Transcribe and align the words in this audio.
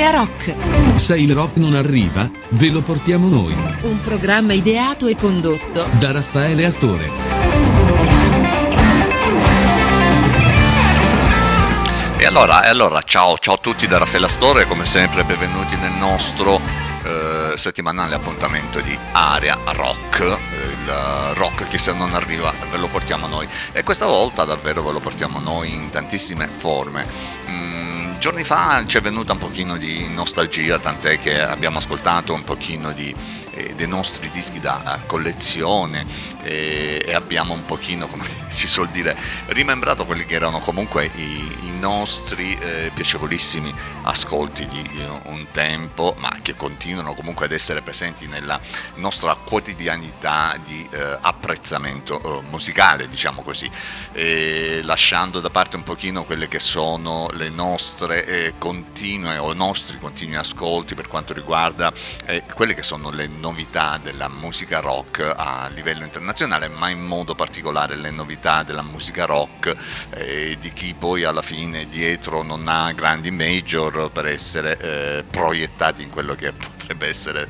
Area 0.00 0.10
Rock. 0.10 0.54
Se 0.96 1.18
il 1.18 1.34
rock 1.34 1.56
non 1.56 1.74
arriva, 1.74 2.30
ve 2.50 2.68
lo 2.68 2.82
portiamo 2.82 3.28
noi. 3.28 3.52
Un 3.80 4.00
programma 4.00 4.52
ideato 4.52 5.08
e 5.08 5.16
condotto 5.16 5.88
da 5.98 6.12
Raffaele 6.12 6.64
Astore. 6.64 7.10
E 12.16 12.24
allora, 12.24 12.64
e 12.64 12.68
allora 12.68 13.02
ciao, 13.02 13.36
ciao 13.38 13.54
a 13.54 13.58
tutti 13.58 13.88
da 13.88 13.98
Raffaele 13.98 14.26
Astore, 14.26 14.66
come 14.66 14.86
sempre 14.86 15.24
benvenuti 15.24 15.74
nel 15.74 15.90
nostro 15.90 16.60
eh, 17.02 17.56
settimanale 17.56 18.14
appuntamento 18.14 18.78
di 18.78 18.96
Area 19.10 19.58
Rock, 19.64 20.20
il 20.20 21.34
rock 21.34 21.66
che 21.66 21.78
se 21.78 21.92
non 21.92 22.14
arriva 22.14 22.52
ve 22.70 22.76
lo 22.76 22.86
portiamo 22.86 23.26
noi 23.26 23.48
e 23.72 23.82
questa 23.82 24.06
volta 24.06 24.44
davvero 24.44 24.84
ve 24.84 24.92
lo 24.92 25.00
portiamo 25.00 25.40
noi 25.40 25.72
in 25.72 25.90
tantissime 25.90 26.46
forme. 26.46 27.04
Mm, 27.50 27.97
giorni 28.18 28.42
fa 28.42 28.84
ci 28.86 28.96
è 28.96 29.00
venuta 29.00 29.32
un 29.32 29.38
pochino 29.38 29.76
di 29.76 30.08
nostalgia, 30.08 30.78
tant'è 30.78 31.20
che 31.20 31.40
abbiamo 31.40 31.78
ascoltato 31.78 32.34
un 32.34 32.44
pochino 32.44 32.92
di 32.92 33.14
eh, 33.58 33.74
dei 33.74 33.88
nostri 33.88 34.30
dischi 34.30 34.60
da 34.60 35.00
collezione 35.06 36.06
e, 36.42 37.02
e, 37.04 37.12
abbiamo 37.12 37.54
un 37.54 37.64
pochino, 37.64 38.06
come 38.06 38.24
si 38.48 38.68
suol 38.68 38.88
dire, 38.88 39.16
rimembrato 39.46 40.04
quelli 40.04 40.24
che 40.24 40.34
erano 40.34 40.60
comunque 40.60 41.10
i, 41.16 41.56
i 41.64 41.72
nostri 41.78 42.56
eh, 42.60 42.90
piacevolissimi 42.94 43.74
ascolti 44.02 44.66
di 44.66 44.86
un 45.24 45.46
tempo, 45.52 46.14
ma 46.18 46.36
che 46.40 46.54
continuano 46.54 47.14
comunque 47.14 47.46
ad 47.46 47.52
essere 47.52 47.82
presenti 47.82 48.26
nella 48.26 48.60
nostra 48.94 49.34
quotidianità 49.34 50.56
di 50.62 50.88
eh, 50.90 51.18
apprezzamento 51.20 52.20
eh, 52.20 52.42
musicale, 52.48 53.08
diciamo 53.08 53.42
così, 53.42 53.68
e 54.12 54.80
lasciando 54.84 55.40
da 55.40 55.50
parte 55.50 55.76
un 55.76 55.82
pochino 55.82 56.24
quelle 56.24 56.48
che 56.48 56.60
sono 56.60 57.28
le 57.32 57.48
nostre 57.48 58.07
eh, 58.10 58.54
continue 58.58 59.36
o 59.38 59.52
nostri 59.52 59.98
continui 59.98 60.36
ascolti 60.36 60.94
per 60.94 61.08
quanto 61.08 61.32
riguarda 61.32 61.92
eh, 62.26 62.42
quelle 62.54 62.74
che 62.74 62.82
sono 62.82 63.10
le 63.10 63.26
nostre 63.26 63.46
novità 63.48 63.98
della 64.02 64.28
musica 64.28 64.80
rock 64.80 65.32
a 65.36 65.68
livello 65.72 66.04
internazionale, 66.04 66.68
ma 66.68 66.88
in 66.88 67.04
modo 67.04 67.34
particolare 67.34 67.96
le 67.96 68.10
novità 68.10 68.62
della 68.62 68.82
musica 68.82 69.24
rock 69.24 69.74
eh, 70.10 70.56
di 70.60 70.72
chi 70.72 70.94
poi 70.94 71.24
alla 71.24 71.42
fine 71.42 71.88
dietro 71.88 72.42
non 72.42 72.68
ha 72.68 72.92
grandi 72.92 73.30
major 73.30 74.10
per 74.12 74.26
essere 74.26 74.78
eh, 74.78 75.24
proiettati 75.28 76.02
in 76.02 76.10
quello 76.10 76.34
che 76.34 76.52
potrebbe 76.88 77.06
essere 77.06 77.48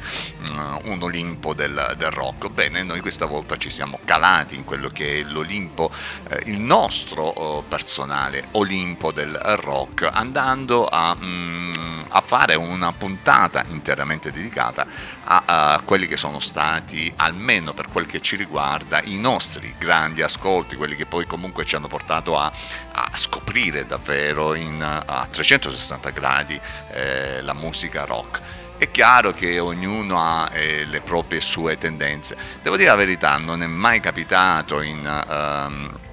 uh, 0.49 0.91
un 0.91 0.99
Olimpo 1.01 1.55
del, 1.55 1.95
del, 1.97 2.11
rock. 2.11 2.49
Bene, 2.49 2.83
noi 2.83 3.01
questa 3.01 3.27
volta 3.27 3.57
ci 3.57 3.71
siamo 3.71 4.01
calati 4.05 4.57
in 4.57 4.65
quello 4.65 4.89
che 4.89 5.21
è 5.21 5.23
l'Olimpo, 5.23 5.91
eh, 6.29 6.43
il 6.47 6.59
nostro 6.59 7.59
uh, 7.59 7.65
personale 7.69 8.49
Olimpo 8.53 9.13
del 9.13 9.33
rock, 9.33 10.09
andando 10.11 10.48
a, 10.51 11.15
mm, 11.15 11.73
a, 12.09 12.23
fare 12.25 12.55
una 12.55 12.93
puntata 12.93 13.65
interamente 13.69 14.33
dedicata 14.33 14.87
a, 15.25 15.43
a 15.47 15.81
quelli 15.85 16.07
che 16.07 16.17
sono 16.17 16.41
stati, 16.41 17.13
almeno 17.17 17.75
per 17.75 17.89
quel 17.93 18.07
che 18.07 18.21
ci 18.21 18.37
riguarda, 18.37 19.01
i 19.03 19.19
nostri 19.19 19.75
grandi 19.79 20.23
ascolti, 20.23 20.77
quelli 20.77 20.97
che 20.97 21.07
poi 21.07 21.27
comunque 21.27 21.65
ci 21.65 21.77
hanno 21.77 21.89
portato 21.89 22.39
a, 22.39 22.51
a 22.93 23.11
scoprire 23.15 23.87
davvero 23.87 24.55
in, 24.55 24.83
a 24.83 25.27
360 25.31 26.11
gradi 26.11 26.61
eh, 26.93 27.43
la 27.43 27.55
musica 27.55 28.05
rock. 28.05 28.41
È 28.79 28.91
chiaro 28.93 29.33
che 29.33 29.59
ognuno 29.59 30.21
ha 30.21 30.49
eh, 30.53 30.85
le 30.85 31.01
proprie 31.01 31.41
sue 31.41 31.77
tendenze. 31.79 32.37
Devo 32.63 32.77
dire 32.77 32.89
la 32.89 32.95
verità, 32.95 33.37
non 33.37 33.63
è 33.63 33.67
mai 33.67 34.01
capitato 34.01 34.81
in... 34.81 35.25
Um, 35.29 36.07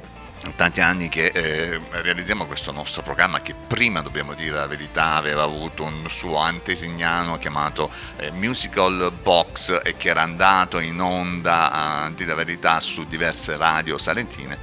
tanti 0.56 0.82
anni 0.82 1.10
che 1.10 1.28
eh, 1.28 1.80
realizziamo 1.90 2.46
questo 2.46 2.72
nostro 2.72 3.02
programma 3.02 3.42
che 3.42 3.56
prima, 3.56 4.02
dobbiamo 4.02 4.34
dire 4.34 4.56
la 4.56 4.68
verità, 4.68 5.16
aveva 5.16 5.44
avuto 5.44 5.84
un 5.84 6.10
suo 6.10 6.38
antesignano 6.38 7.38
chiamato 7.38 7.90
eh, 8.18 8.31
Musical 8.31 9.12
Box 9.22 9.80
e 9.84 9.96
che 9.97 10.09
era 10.09 10.22
andato 10.22 10.80
in 10.80 11.00
onda, 11.00 11.72
a 11.72 12.09
dire 12.12 12.30
la 12.30 12.36
verità, 12.36 12.80
su 12.80 13.06
diverse 13.06 13.58
radio 13.58 13.97
salentine. 13.97 14.58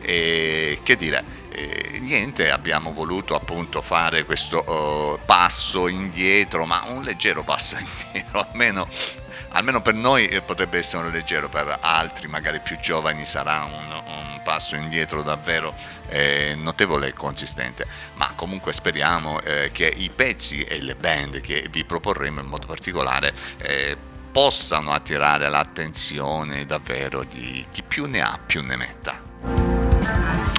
E 0.00 0.80
che 0.82 0.96
dire, 0.96 1.24
niente, 2.00 2.50
abbiamo 2.50 2.92
voluto 2.92 3.34
appunto 3.34 3.82
fare 3.82 4.24
questo 4.24 4.58
uh, 4.70 5.18
passo 5.24 5.88
indietro, 5.88 6.66
ma 6.66 6.84
un 6.88 7.02
leggero 7.02 7.42
passo 7.42 7.76
indietro, 7.80 8.46
almeno 8.50 8.88
almeno 9.54 9.80
per 9.80 9.94
noi 9.94 10.26
eh, 10.26 10.42
potrebbe 10.42 10.78
essere 10.78 11.06
un 11.06 11.12
leggero, 11.12 11.48
per 11.48 11.78
altri 11.80 12.28
magari 12.28 12.60
più 12.60 12.78
giovani 12.78 13.24
sarà 13.24 13.64
un, 13.64 14.02
un 14.06 14.40
passo 14.42 14.76
indietro 14.76 15.22
davvero 15.22 15.74
eh, 16.08 16.54
notevole 16.56 17.08
e 17.08 17.12
consistente, 17.12 17.86
ma 18.14 18.32
comunque 18.34 18.72
speriamo 18.72 19.40
eh, 19.40 19.70
che 19.72 19.86
i 19.86 20.10
pezzi 20.10 20.62
e 20.62 20.80
le 20.82 20.94
band 20.94 21.40
che 21.40 21.66
vi 21.70 21.84
proporremo 21.84 22.40
in 22.40 22.46
modo 22.46 22.66
particolare 22.66 23.32
eh, 23.58 23.96
possano 24.30 24.92
attirare 24.92 25.48
l'attenzione 25.48 26.66
davvero 26.66 27.22
di 27.22 27.64
chi 27.70 27.82
più 27.82 28.06
ne 28.06 28.20
ha 28.20 28.38
più 28.44 28.62
ne 28.62 28.76
metta 28.76 29.73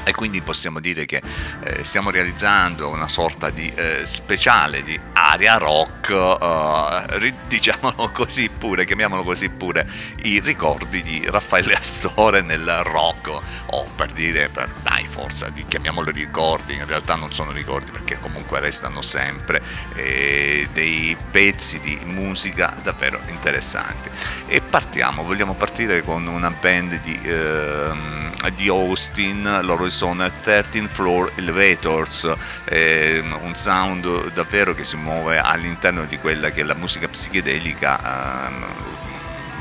e 0.04 0.12
quindi 0.14 0.42
possiamo 0.42 0.80
dire 0.80 1.06
che 1.06 1.22
eh, 1.64 1.84
stiamo 1.84 2.12
realizzando 2.12 2.90
una 2.90 3.08
sorta 3.08 3.50
di 3.50 3.72
eh, 3.74 4.06
speciale 4.06 4.84
di 4.84 5.00
aria 5.36 5.58
rock, 5.58 6.10
eh, 6.12 7.34
diciamolo 7.48 8.10
così 8.16 8.50
pure, 8.50 8.86
chiamiamolo 8.86 9.24
così 9.24 9.50
pure, 9.50 9.86
i 10.24 10.40
ricordi 10.40 11.02
di 11.04 11.26
Raffaele 11.28 11.76
Astore 11.76 12.42
nel 12.42 12.66
rock, 12.84 13.28
o 13.68 13.86
per 13.96 14.12
dire, 14.12 14.48
per, 14.50 14.72
dai 14.82 15.06
forza, 15.08 15.50
di, 15.50 15.66
chiamiamolo 15.66 16.12
ricordi, 16.12 16.74
in 16.74 16.86
realtà 16.86 17.16
non 17.16 17.34
sono 17.34 17.52
ricordi 17.52 17.92
perché 17.92 18.18
comunque 18.20 18.60
restano 18.62 19.02
sempre 19.02 19.62
eh, 19.96 20.70
dei 20.72 21.16
pezzi 21.32 21.80
di 21.82 22.00
musica 22.06 22.74
davvero 22.82 23.20
interessanti. 23.28 24.10
E 24.48 24.62
partiamo, 24.62 25.24
vogliamo 25.24 25.54
partire 25.54 26.02
con 26.02 26.26
una 26.28 26.50
band 26.50 27.02
di, 27.02 27.20
ehm, 27.22 28.32
di 28.56 28.70
Austin, 28.70 29.60
loro 29.64 29.90
sono 29.90 30.30
13 30.44 30.88
Floor 30.88 31.34
Elevators, 31.36 32.34
eh, 32.66 33.20
un 33.20 33.56
sound 33.56 34.32
davvero 34.32 34.74
che 34.74 34.86
si 34.86 34.96
muove 34.96 35.25
all'interno 35.30 36.06
di 36.06 36.18
quella 36.18 36.52
che 36.52 36.62
è 36.62 36.64
la 36.64 36.76
musica 36.76 37.08
psichedelica. 37.08 38.50
Eh, 38.50 38.94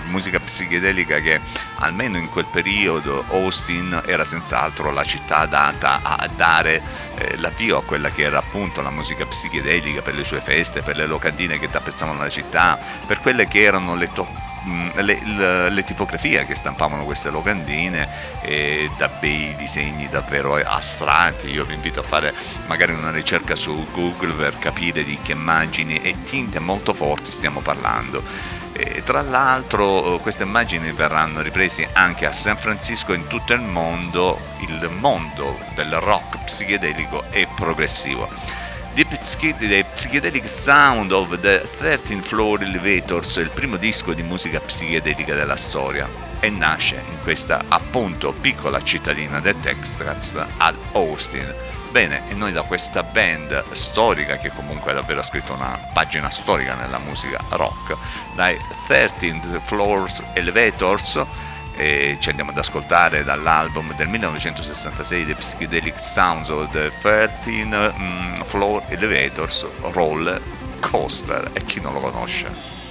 musica 0.04 0.38
psichedelica 0.38 1.18
che 1.18 1.40
almeno 1.76 2.18
in 2.18 2.28
quel 2.28 2.46
periodo 2.46 3.24
Austin 3.30 4.02
era 4.04 4.24
senz'altro 4.24 4.90
la 4.90 5.02
città 5.02 5.38
adatta 5.38 6.00
a 6.02 6.28
dare 6.28 6.82
eh, 7.16 7.36
l'avvio 7.38 7.78
a 7.78 7.82
quella 7.82 8.10
che 8.10 8.22
era 8.22 8.38
appunto 8.38 8.80
la 8.82 8.90
musica 8.90 9.24
psichedelica 9.24 10.02
per 10.02 10.14
le 10.14 10.24
sue 10.24 10.40
feste, 10.40 10.82
per 10.82 10.96
le 10.96 11.06
locandine 11.06 11.58
che 11.58 11.70
tappezzavano 11.70 12.18
la 12.18 12.28
città, 12.28 12.78
per 13.06 13.20
quelle 13.20 13.46
che 13.48 13.62
erano 13.62 13.94
le 13.94 14.12
top 14.12 14.52
Mm, 14.66 14.88
le, 14.94 15.18
le, 15.22 15.68
le, 15.68 15.84
tipografie 15.84 16.46
che 16.46 16.54
stampavano 16.54 17.04
queste 17.04 17.28
locandine 17.28 18.08
e 18.40 18.90
da 18.96 19.08
bei 19.08 19.54
disegni 19.56 20.08
davvero 20.08 20.54
astratti. 20.54 21.50
Io 21.50 21.64
vi 21.64 21.74
invito 21.74 22.00
a 22.00 22.02
fare 22.02 22.32
magari 22.66 22.92
una 22.92 23.10
ricerca 23.10 23.56
su 23.56 23.86
Google 23.92 24.32
per 24.32 24.58
capire 24.58 25.04
di 25.04 25.18
che 25.22 25.32
immagini 25.32 26.00
e 26.00 26.22
tinte 26.22 26.60
molto 26.60 26.94
forti 26.94 27.30
stiamo 27.30 27.60
parlando. 27.60 28.22
E 28.72 29.02
tra 29.04 29.20
l'altro 29.20 30.18
queste 30.22 30.44
immagini 30.44 30.90
verranno 30.92 31.42
riprese 31.42 31.90
anche 31.92 32.24
a 32.24 32.32
San 32.32 32.56
Francisco 32.56 33.12
in 33.12 33.26
tutto 33.26 33.52
il 33.52 33.60
mondo, 33.60 34.40
il 34.60 34.90
mondo 34.98 35.58
del 35.74 35.92
rock 36.00 36.42
psichedelico 36.44 37.24
e 37.30 37.46
progressivo. 37.54 38.63
The, 38.94 39.84
Psychedelic 39.96 40.46
Sound 40.46 41.10
of 41.10 41.40
the 41.40 41.68
13th 41.80 42.22
Floor 42.22 42.62
Elevators, 42.62 43.34
il 43.38 43.50
primo 43.50 43.76
disco 43.76 44.12
di 44.12 44.22
musica 44.22 44.60
psichedelica 44.60 45.34
della 45.34 45.56
storia, 45.56 46.08
e 46.38 46.48
nasce 46.48 47.02
in 47.10 47.20
questa 47.24 47.64
appunto 47.66 48.32
piccola 48.32 48.80
cittadina 48.84 49.40
del 49.40 49.58
Texas 49.58 50.46
ad 50.58 50.76
Austin. 50.92 51.52
Bene, 51.90 52.30
e 52.30 52.34
noi 52.34 52.52
da 52.52 52.62
questa 52.62 53.02
band 53.02 53.64
storica, 53.72 54.36
che 54.36 54.52
comunque 54.54 54.92
ha 54.92 54.94
davvero 54.94 55.24
scritto 55.24 55.54
una 55.54 55.76
pagina 55.92 56.30
storica 56.30 56.76
nella 56.76 56.98
musica 56.98 57.40
rock, 57.48 57.96
dai 58.36 58.56
13th 58.86 59.60
Floors 59.64 60.22
Elevators, 60.34 61.20
e 61.76 62.16
ci 62.20 62.30
andiamo 62.30 62.50
ad 62.50 62.58
ascoltare 62.58 63.24
dall'album 63.24 63.94
del 63.96 64.08
1966 64.08 65.26
The 65.26 65.34
Psychedelic 65.34 65.98
Sounds 66.00 66.48
of 66.48 66.70
the 66.70 66.92
13 67.00 67.64
mm, 67.64 68.42
Floor 68.44 68.82
Elevators 68.88 69.66
Roll 69.80 70.40
Coaster 70.80 71.50
e 71.52 71.64
chi 71.64 71.80
non 71.80 71.92
lo 71.92 72.00
conosce 72.00 72.82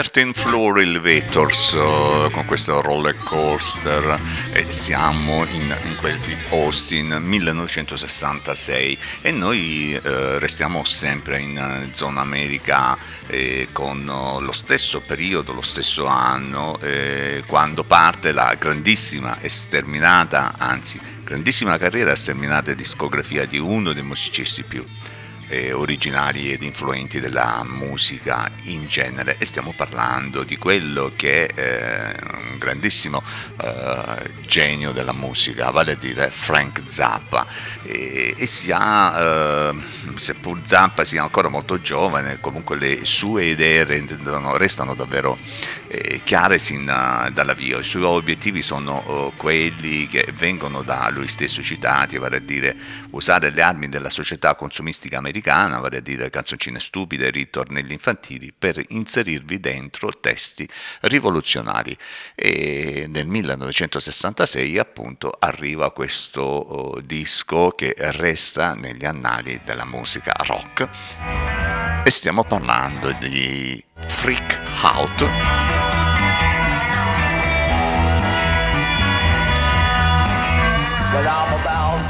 13 0.00 0.32
Floor 0.32 0.78
Elevators 0.78 1.72
uh, 1.72 2.30
con 2.30 2.44
questo 2.44 2.80
roller 2.80 3.16
coaster 3.16 4.16
e 4.52 4.70
siamo 4.70 5.44
in, 5.46 5.74
in 5.86 5.96
quel 5.98 6.16
di 6.18 6.36
Austin 6.50 7.20
1966 7.20 8.96
e 9.22 9.32
noi 9.32 10.00
uh, 10.00 10.38
restiamo 10.38 10.84
sempre 10.84 11.40
in 11.40 11.88
zona 11.90 12.20
America 12.20 12.96
eh, 13.26 13.70
con 13.72 14.04
lo 14.04 14.52
stesso 14.52 15.00
periodo, 15.00 15.52
lo 15.52 15.62
stesso 15.62 16.06
anno 16.06 16.78
eh, 16.80 17.42
quando 17.46 17.82
parte 17.82 18.30
la 18.30 18.54
grandissima 18.56 19.40
e 19.40 19.48
sterminata, 19.48 20.54
anzi 20.58 21.00
grandissima 21.24 21.76
carriera 21.76 22.14
sterminata 22.14 22.72
discografia 22.72 23.46
di 23.46 23.58
uno 23.58 23.92
dei 23.92 24.04
musicisti 24.04 24.62
più 24.62 24.84
eh, 25.48 25.72
originali 25.72 26.52
ed 26.52 26.62
influenti 26.62 27.20
della 27.20 27.64
musica 27.66 28.50
in 28.62 28.86
genere. 28.86 29.36
E 29.38 29.44
stiamo 29.44 29.72
parlando 29.76 30.42
di 30.42 30.56
quello 30.56 31.12
che 31.16 31.46
è 31.46 31.60
eh, 31.60 32.16
un 32.50 32.58
grandissimo 32.58 33.22
eh, 33.60 34.30
genio 34.46 34.92
della 34.92 35.12
musica, 35.12 35.70
vale 35.70 35.92
a 35.92 35.96
dire 35.96 36.30
Frank 36.30 36.82
Zappa. 36.86 37.46
E, 37.82 38.34
e 38.36 38.46
si 38.46 38.70
ha, 38.72 39.18
eh, 39.18 39.74
seppur 40.16 40.60
Zappa 40.64 41.04
sia 41.04 41.22
ancora 41.22 41.48
molto 41.48 41.80
giovane, 41.80 42.40
comunque 42.40 42.76
le 42.76 43.04
sue 43.04 43.46
idee 43.46 43.84
restano, 43.84 44.56
restano 44.56 44.94
davvero 44.94 45.38
eh, 45.88 46.20
chiare 46.24 46.58
sin 46.58 46.84
dalla 46.84 47.54
via, 47.54 47.78
i 47.78 47.84
suoi 47.84 48.04
obiettivi 48.04 48.62
sono 48.62 49.02
oh, 49.06 49.32
quelli 49.36 50.06
che 50.06 50.32
vengono 50.36 50.82
da 50.82 51.08
lui 51.10 51.28
stesso 51.28 51.62
citati, 51.62 52.18
vale 52.18 52.36
a 52.36 52.40
dire 52.40 52.76
usare 53.10 53.50
le 53.50 53.62
armi 53.62 53.88
della 53.88 54.10
società 54.10 54.54
consumistica 54.54 55.18
americana 55.18 55.36
americana, 55.38 55.78
vale 55.78 55.98
a 55.98 56.00
dire 56.00 56.30
canzoncine 56.30 56.80
stupide, 56.80 57.30
ritornelli 57.30 57.92
infantili, 57.92 58.52
per 58.56 58.82
inserirvi 58.88 59.60
dentro 59.60 60.10
testi 60.18 60.68
rivoluzionari. 61.02 61.96
E 62.34 63.06
nel 63.08 63.26
1966 63.26 64.78
appunto 64.78 65.36
arriva 65.38 65.92
questo 65.92 66.42
oh, 66.42 67.00
disco 67.00 67.70
che 67.70 67.94
resta 67.96 68.74
negli 68.74 69.04
annali 69.04 69.60
della 69.64 69.84
musica 69.84 70.32
rock 70.44 70.88
e 72.04 72.10
stiamo 72.10 72.44
parlando 72.44 73.12
di 73.12 73.82
Freak 74.06 74.58
Out. 74.82 75.26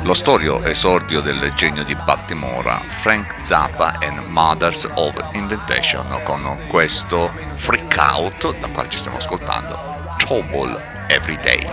Lo 0.03 0.15
storio 0.15 0.65
esordio 0.65 1.21
del 1.21 1.53
genio 1.55 1.85
di 1.85 1.95
Baltimora, 1.95 2.81
Frank 3.01 3.35
Zappa 3.43 3.99
and 4.01 4.19
Mothers 4.29 4.89
of 4.95 5.17
Inventation, 5.33 6.05
con 6.25 6.59
questo 6.69 7.33
freak 7.53 7.97
out 7.99 8.59
da 8.59 8.69
quale 8.69 8.89
ci 8.89 8.99
stiamo 8.99 9.19
ascoltando, 9.19 9.79
Trouble 10.19 10.77
Every 11.09 11.39
Day. 11.41 11.67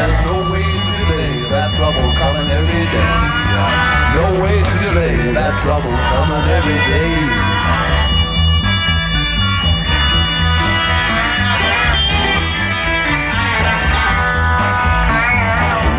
There's 0.00 0.20
no 0.24 0.32
way 0.48 0.64
to 0.64 0.92
delay 0.96 1.28
that 1.52 1.76
trouble 1.76 2.08
coming 2.16 2.48
every 2.48 2.84
day. 2.88 3.12
No 4.16 4.26
way 4.40 4.56
to 4.56 4.76
delay 4.80 5.16
that 5.36 5.52
trouble 5.60 5.92
coming 5.92 6.44
every 6.56 6.80
day. 6.88 7.12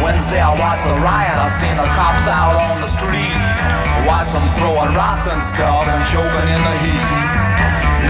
Wednesday 0.01 0.41
I 0.41 0.49
watched 0.57 0.89
the 0.89 0.97
riot, 0.97 1.37
I 1.37 1.49
seen 1.53 1.77
the 1.77 1.85
cops 1.93 2.25
out 2.25 2.57
on 2.57 2.81
the 2.81 2.89
street. 2.89 3.37
Watch 4.09 4.33
them 4.33 4.49
throwing 4.57 4.97
rocks 4.97 5.29
and 5.29 5.43
stuff 5.45 5.85
and 5.85 6.01
choking 6.09 6.49
in 6.49 6.61
the 6.65 6.75
heat. 6.81 7.50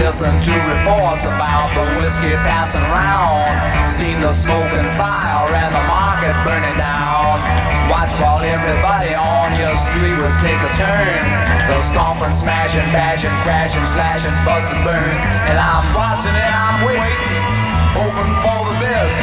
Listen 0.00 0.32
to 0.32 0.54
reports 0.72 1.28
about 1.28 1.68
the 1.76 1.84
whiskey 2.00 2.32
passing 2.48 2.80
round. 2.88 3.44
Seen 3.84 4.20
the 4.24 4.32
smoke 4.32 4.72
and 4.72 4.88
fire 4.96 5.44
and 5.52 5.72
the 5.76 5.84
market 5.84 6.32
burning 6.48 6.78
down. 6.80 7.44
Watch 7.92 8.16
while 8.16 8.40
everybody 8.40 9.12
on 9.12 9.52
your 9.60 9.68
street 9.76 10.16
will 10.16 10.32
take 10.40 10.56
a 10.64 10.72
turn. 10.72 11.20
They'll 11.68 11.84
stomp 11.84 12.24
and 12.24 12.32
smash 12.32 12.72
and 12.72 12.88
bash 12.88 13.28
and 13.28 13.36
and 13.44 13.88
slash 13.88 14.24
and 14.24 14.36
bust 14.48 14.72
and 14.72 14.80
burn. 14.80 15.16
And 15.52 15.60
I'm 15.60 15.84
watching 15.92 16.32
and 16.32 16.54
I'm 16.56 16.78
waiting, 16.88 17.44
hoping 17.92 18.32
for 18.40 18.60
the 18.72 18.76
best. 18.80 19.16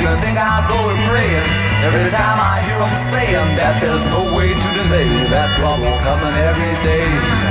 Even 0.00 0.16
think 0.24 0.40
I'll 0.40 0.64
go 0.72 0.80
and 0.88 1.00
praying 1.04 1.48
every 1.84 2.08
time 2.08 2.40
I 2.40 2.64
hear 2.64 2.80
them 2.80 2.96
saying 2.96 3.50
that 3.60 3.76
there's 3.84 4.04
no 4.08 4.32
way 4.32 4.48
to 4.48 4.68
delay 4.72 5.28
that 5.36 5.52
trouble 5.60 5.92
coming 6.00 6.36
every 6.48 6.74
day. 6.80 7.43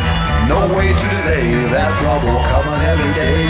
No 0.53 0.69
way 0.77 0.93
to 0.93 1.07
delay 1.10 1.50
that 1.74 1.98
trouble 1.98 2.38
coming 2.53 2.81
every 2.86 3.10
day. 3.17 3.41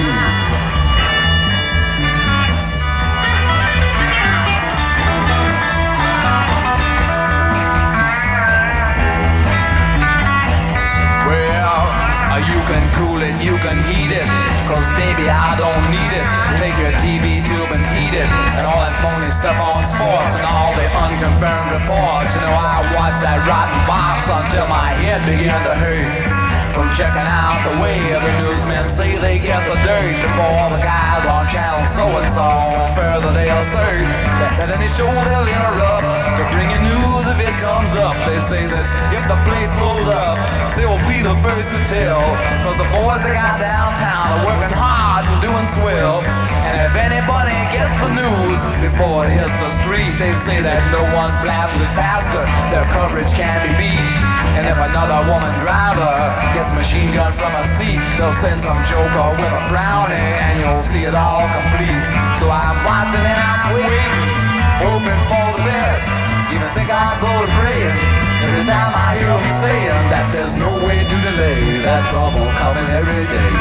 Well, 11.27 11.83
uh, 12.31 12.39
you 12.39 12.55
can 12.71 12.87
cool 12.95 13.19
it, 13.19 13.35
you 13.43 13.59
can 13.59 13.83
heat 13.91 14.15
it. 14.15 14.23
Cause 14.71 14.87
baby, 14.95 15.27
I 15.27 15.59
don't 15.59 15.83
need 15.91 16.13
it. 16.15 16.27
Take 16.55 16.79
your 16.79 16.95
TV 17.03 17.43
tube 17.43 17.67
and 17.75 17.83
eat 17.99 18.15
it. 18.15 18.31
And 18.55 18.63
all 18.63 18.79
that 18.79 18.95
phony 19.03 19.27
stuff 19.27 19.59
on 19.59 19.83
sports 19.83 20.39
and 20.39 20.47
all 20.47 20.71
the 20.79 20.87
unconfirmed 20.87 21.83
reports. 21.83 22.39
You 22.39 22.47
know, 22.47 22.55
I 22.55 22.79
watched 22.95 23.19
that 23.27 23.43
rotten 23.43 23.83
box 23.91 24.31
until 24.31 24.71
my 24.71 24.95
head 25.03 25.19
began 25.27 25.59
to 25.67 25.75
hurt 25.75 26.42
from 26.73 26.89
checking 26.95 27.29
out 27.29 27.61
the 27.69 27.81
way 27.81 28.01
the 28.01 28.33
newsmen 28.41 28.89
say 28.89 29.15
they 29.17 29.37
get 29.37 29.61
the 29.69 29.77
dirt 29.85 30.17
before 30.25 30.73
the 30.73 30.81
guys 30.81 31.25
on 31.25 31.47
channel 31.47 31.85
so 31.85 32.03
and 32.17 32.29
so. 32.29 32.49
Further, 32.97 33.31
they 33.31 33.49
assert 33.49 34.09
that 34.57 34.69
any 34.73 34.87
show 34.87 35.05
they'll 35.05 35.47
interrupt 35.47 36.22
to 36.39 36.45
bring 36.49 36.69
you 36.69 36.81
news 36.81 37.25
if 37.29 37.39
it 37.41 37.55
comes 37.61 37.93
up. 37.99 38.17
They 38.25 38.39
say 38.39 38.65
that 38.65 38.85
if 39.13 39.23
the 39.29 39.37
place 39.45 39.71
blows 39.77 40.09
up, 40.09 40.37
they 40.73 40.85
will 40.85 41.01
be 41.05 41.21
the 41.21 41.35
first 41.45 41.69
to 41.69 41.79
tell. 41.85 42.23
Cause 42.65 42.77
the 42.81 42.89
boys 42.89 43.21
they 43.21 43.35
got 43.37 43.61
downtown 43.61 44.39
are 44.39 44.43
working 44.47 44.73
hard 44.73 45.29
and 45.29 45.39
doing 45.43 45.67
swell. 45.69 46.25
And 46.65 46.81
if 46.81 46.95
anybody 46.97 47.53
gets 47.69 47.93
the 48.01 48.11
news 48.17 48.59
before 48.81 49.29
it 49.29 49.35
hits 49.35 49.53
the 49.61 49.71
street, 49.83 50.15
they 50.17 50.33
say 50.33 50.57
that 50.61 50.81
no 50.89 51.03
one 51.13 51.29
blabs 51.45 51.77
it 51.77 51.91
faster. 51.93 52.41
Their 52.73 52.85
coverage 52.89 53.29
can 53.37 53.61
be 53.67 53.73
beat. 53.77 54.09
And 54.57 54.69
if 54.69 54.77
another 54.77 55.25
woman 55.29 55.53
driver 55.61 56.13
gets 56.53 56.73
machine 56.73 57.09
gun 57.13 57.33
from 57.33 57.53
a 57.57 57.65
seat, 57.65 58.01
they'll 58.17 58.33
send 58.33 58.61
some 58.61 58.77
joker 58.85 59.33
with 59.33 59.53
a 59.53 59.63
brownie 59.69 60.13
and 60.13 60.61
you'll 60.61 60.85
see 60.85 61.05
it 61.09 61.13
all 61.17 61.45
complete. 61.49 62.01
So 62.37 62.49
I'm 62.49 62.77
watching 62.85 63.21
and 63.21 63.39
I'm 63.41 63.61
waiting, 63.73 64.42
hoping 64.83 65.21
for 65.31 65.47
the 65.55 65.63
best. 65.63 66.05
Even 66.51 66.69
think 66.75 66.89
I'll 66.91 67.17
go 67.23 67.31
to 67.31 67.49
praying 67.59 67.97
every 68.45 68.65
time 68.67 68.91
I 68.91 69.15
hear 69.17 69.31
them 69.31 69.49
saying 69.63 70.03
that 70.11 70.25
there's 70.35 70.55
no 70.59 70.69
way 70.83 70.99
to 70.99 71.17
delay 71.23 71.81
that 71.87 72.03
trouble 72.11 72.45
coming 72.59 72.89
every 72.91 73.25
day. 73.31 73.53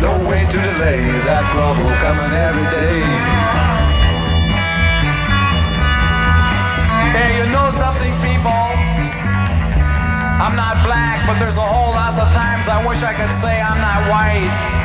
No 0.00 0.12
way 0.26 0.42
to 0.42 0.58
delay 0.58 1.00
that 1.28 1.44
trouble 1.52 1.92
coming 2.02 2.32
every 2.32 2.68
day. 2.74 2.98
Hey, 7.14 7.30
you 7.38 7.46
know 7.52 7.68
something, 7.76 8.14
people? 8.24 8.64
I'm 10.42 10.56
not 10.56 10.82
black, 10.82 11.22
but 11.28 11.38
there's 11.38 11.60
a 11.60 11.62
whole 11.62 11.94
lot 11.94 12.18
of 12.18 12.28
times 12.34 12.66
I 12.66 12.82
wish 12.88 13.04
I 13.04 13.14
could 13.14 13.30
say 13.30 13.60
I'm 13.60 13.78
not 13.78 14.10
white. 14.10 14.81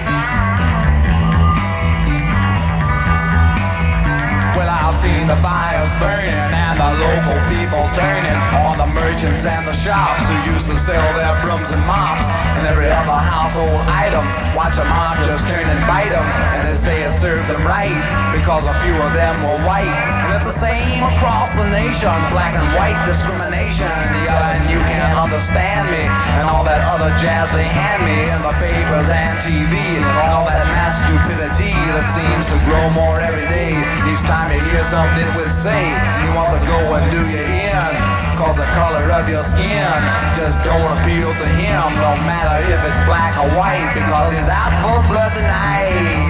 Seen 4.98 5.28
the 5.28 5.36
fires 5.38 5.94
burning 6.02 6.34
and 6.34 6.74
the 6.74 6.90
local 6.98 7.38
people 7.46 7.86
turning 7.94 8.34
on 8.66 8.80
the 8.82 8.88
merchants 8.98 9.46
and 9.46 9.68
the 9.68 9.72
shops 9.72 10.28
who 10.28 10.52
used 10.52 10.66
to 10.66 10.76
sell 10.76 11.14
their 11.14 11.40
brooms 11.44 11.70
and 11.70 11.80
mops 11.86 12.26
and 12.58 12.66
every 12.66 12.90
other 12.90 13.14
household 13.14 13.86
item. 13.86 14.26
Watch 14.58 14.80
a 14.80 14.86
mob 14.86 15.18
just 15.24 15.48
turn 15.48 15.70
and 15.70 15.80
bite 15.86 16.10
them, 16.10 16.26
and 16.58 16.68
they 16.68 16.74
say 16.74 17.04
it 17.04 17.14
served 17.14 17.48
them 17.48 17.62
right 17.62 17.94
because 18.34 18.66
a 18.66 18.74
few 18.82 18.96
of 18.98 19.14
them 19.14 19.38
were 19.46 19.64
white. 19.68 20.17
It's 20.38 20.46
the 20.46 20.70
same 20.70 21.02
across 21.02 21.58
the 21.58 21.66
nation, 21.74 22.14
black 22.30 22.54
and 22.54 22.70
white 22.78 23.02
discrimination. 23.10 23.90
Yeah, 24.22 24.54
and 24.54 24.70
you 24.70 24.78
can't 24.86 25.18
understand 25.18 25.90
me, 25.90 26.06
and 26.38 26.46
all 26.46 26.62
that 26.62 26.86
other 26.86 27.10
jazz 27.18 27.50
they 27.58 27.66
hand 27.66 28.06
me 28.06 28.30
in 28.30 28.46
the 28.46 28.54
papers 28.62 29.10
and 29.10 29.42
TV, 29.42 29.74
and 29.98 30.06
all 30.30 30.46
that 30.46 30.62
mass 30.70 31.02
stupidity 31.02 31.74
that 31.90 32.06
seems 32.14 32.54
to 32.54 32.58
grow 32.70 32.86
more 32.94 33.18
every 33.18 33.50
day. 33.50 33.82
Each 34.06 34.22
time 34.30 34.54
you 34.54 34.62
hear 34.70 34.86
something 34.86 35.26
would 35.42 35.50
say, 35.50 35.90
he 36.22 36.30
wants 36.38 36.54
to 36.54 36.62
go 36.70 36.86
and 36.94 37.10
do 37.10 37.26
you 37.34 37.42
in. 37.42 37.94
Cause 38.38 38.62
the 38.62 38.70
color 38.78 39.10
of 39.10 39.26
your 39.26 39.42
skin 39.42 39.90
just 40.38 40.62
don't 40.62 40.94
appeal 41.02 41.34
to 41.34 41.48
him, 41.58 41.82
no 41.98 42.14
matter 42.30 42.62
if 42.70 42.78
it's 42.86 43.02
black 43.10 43.34
or 43.42 43.50
white, 43.58 43.90
because 43.98 44.30
he's 44.38 44.54
out 44.54 44.70
for 44.86 45.02
blood 45.10 45.34
tonight. 45.34 46.27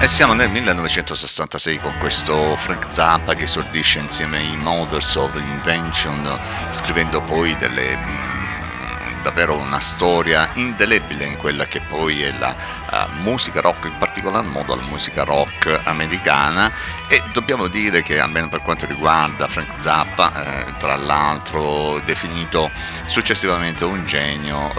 E 0.00 0.08
siamo 0.08 0.34
nel 0.34 0.50
1966 0.50 1.78
con 1.78 1.96
questo 1.98 2.56
Frank 2.56 2.86
Zappa 2.90 3.34
che 3.34 3.44
esordisce 3.44 4.00
insieme 4.00 4.38
ai 4.38 4.56
Mothers 4.56 5.14
of 5.14 5.34
Invention, 5.34 6.38
scrivendo 6.72 7.22
poi 7.22 7.56
delle 7.56 8.32
davvero 9.24 9.56
una 9.56 9.80
storia 9.80 10.50
indelebile 10.52 11.24
in 11.24 11.38
quella 11.38 11.64
che 11.64 11.80
poi 11.80 12.22
è 12.22 12.34
la 12.38 12.54
uh, 12.90 13.22
musica 13.22 13.62
rock, 13.62 13.86
in 13.86 13.96
particolar 13.96 14.44
modo 14.44 14.74
la 14.74 14.82
musica 14.82 15.24
rock 15.24 15.80
americana. 15.84 16.70
E 17.08 17.22
dobbiamo 17.32 17.68
dire 17.68 18.02
che 18.02 18.20
almeno 18.20 18.50
per 18.50 18.60
quanto 18.60 18.84
riguarda 18.84 19.48
Frank 19.48 19.80
Zappa, 19.80 20.66
eh, 20.66 20.72
tra 20.78 20.96
l'altro 20.96 22.00
definito 22.04 22.70
successivamente 23.06 23.84
un 23.84 24.04
genio 24.04 24.70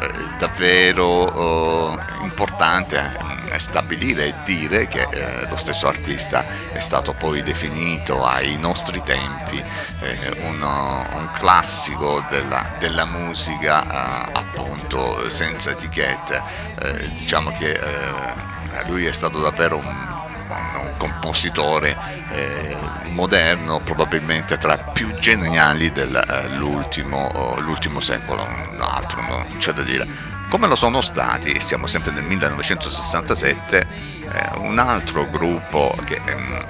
eh, 0.00 0.24
davvero 0.38 1.96
eh, 1.96 2.24
importante 2.24 3.29
stabilire 3.58 4.26
e 4.26 4.34
dire 4.44 4.86
che 4.86 5.06
eh, 5.10 5.46
lo 5.48 5.56
stesso 5.56 5.88
artista 5.88 6.44
è 6.72 6.80
stato 6.80 7.12
poi 7.12 7.42
definito 7.42 8.24
ai 8.24 8.56
nostri 8.56 9.02
tempi 9.02 9.62
eh, 10.00 10.42
un, 10.42 10.62
un, 10.62 11.28
classico 11.32 12.24
della, 12.28 12.74
della 12.78 13.06
musica 13.06 13.82
eh, 14.28 14.30
appunto 14.32 15.28
senza 15.28 15.70
etichette. 15.70 16.42
Eh, 16.80 17.08
diciamo 17.18 17.50
che 17.58 17.72
eh, 17.72 18.84
lui 18.86 19.06
è 19.06 19.12
stato 19.12 19.40
davvero 19.40 19.76
un, 19.76 19.84
un 19.86 20.94
compositore 20.96 21.96
eh, 22.30 22.76
moderno, 23.10 23.80
probabilmente 23.80 24.58
tra 24.58 24.76
più 24.76 25.14
geniali 25.14 25.92
dell'ultimo 25.92 27.30
uh, 27.32 28.00
secolo, 28.00 28.46
altro 28.78 29.20
non 29.22 29.56
c'è 29.58 29.72
da 29.72 29.82
dire 29.82 30.38
come 30.50 30.66
lo 30.66 30.74
sono 30.74 31.00
stati, 31.00 31.60
siamo 31.60 31.86
sempre 31.86 32.10
nel 32.10 32.24
1967, 32.24 33.86
eh, 34.32 34.58
un 34.58 34.80
altro 34.80 35.30
gruppo 35.30 35.96
che 36.04 36.20
ehm, 36.24 36.64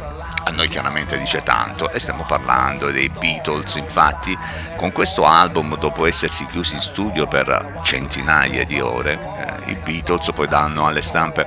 a 0.44 0.50
noi 0.50 0.68
chiaramente 0.68 1.18
dice 1.18 1.42
tanto 1.42 1.90
e 1.90 1.98
stiamo 1.98 2.24
parlando 2.24 2.90
dei 2.90 3.08
Beatles, 3.08 3.76
infatti 3.76 4.36
con 4.76 4.92
questo 4.92 5.24
album 5.24 5.78
dopo 5.78 6.04
essersi 6.04 6.44
chiusi 6.44 6.74
in 6.74 6.82
studio 6.82 7.26
per 7.26 7.80
centinaia 7.82 8.66
di 8.66 8.80
ore, 8.80 9.18
eh, 9.64 9.70
i 9.70 9.74
Beatles 9.76 10.30
poi 10.34 10.46
danno 10.46 10.86
alle 10.86 11.00
stampe 11.00 11.46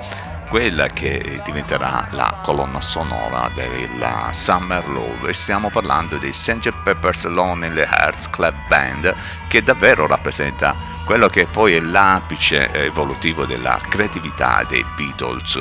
quella 0.50 0.88
che 0.88 1.40
diventerà 1.46 2.08
la 2.12 2.40
colonna 2.42 2.82
sonora 2.82 3.48
della 3.54 4.30
Summer 4.32 4.88
Love 4.90 5.30
e 5.30 5.34
stiamo 5.34 5.70
parlando 5.70 6.18
dei 6.18 6.34
Sgt. 6.34 6.74
Pepper's 6.84 7.26
Lonely 7.26 7.82
Hearts 7.82 8.28
Club 8.32 8.56
Band 8.68 9.16
che 9.48 9.62
davvero 9.62 10.08
rappresenta 10.08 10.93
quello 11.06 11.28
che 11.28 11.46
poi 11.46 11.76
è 11.76 11.80
l'apice 11.80 12.72
evolutivo 12.72 13.46
della 13.46 13.80
creatività 13.88 14.66
dei 14.68 14.86
Beatles, 14.96 15.60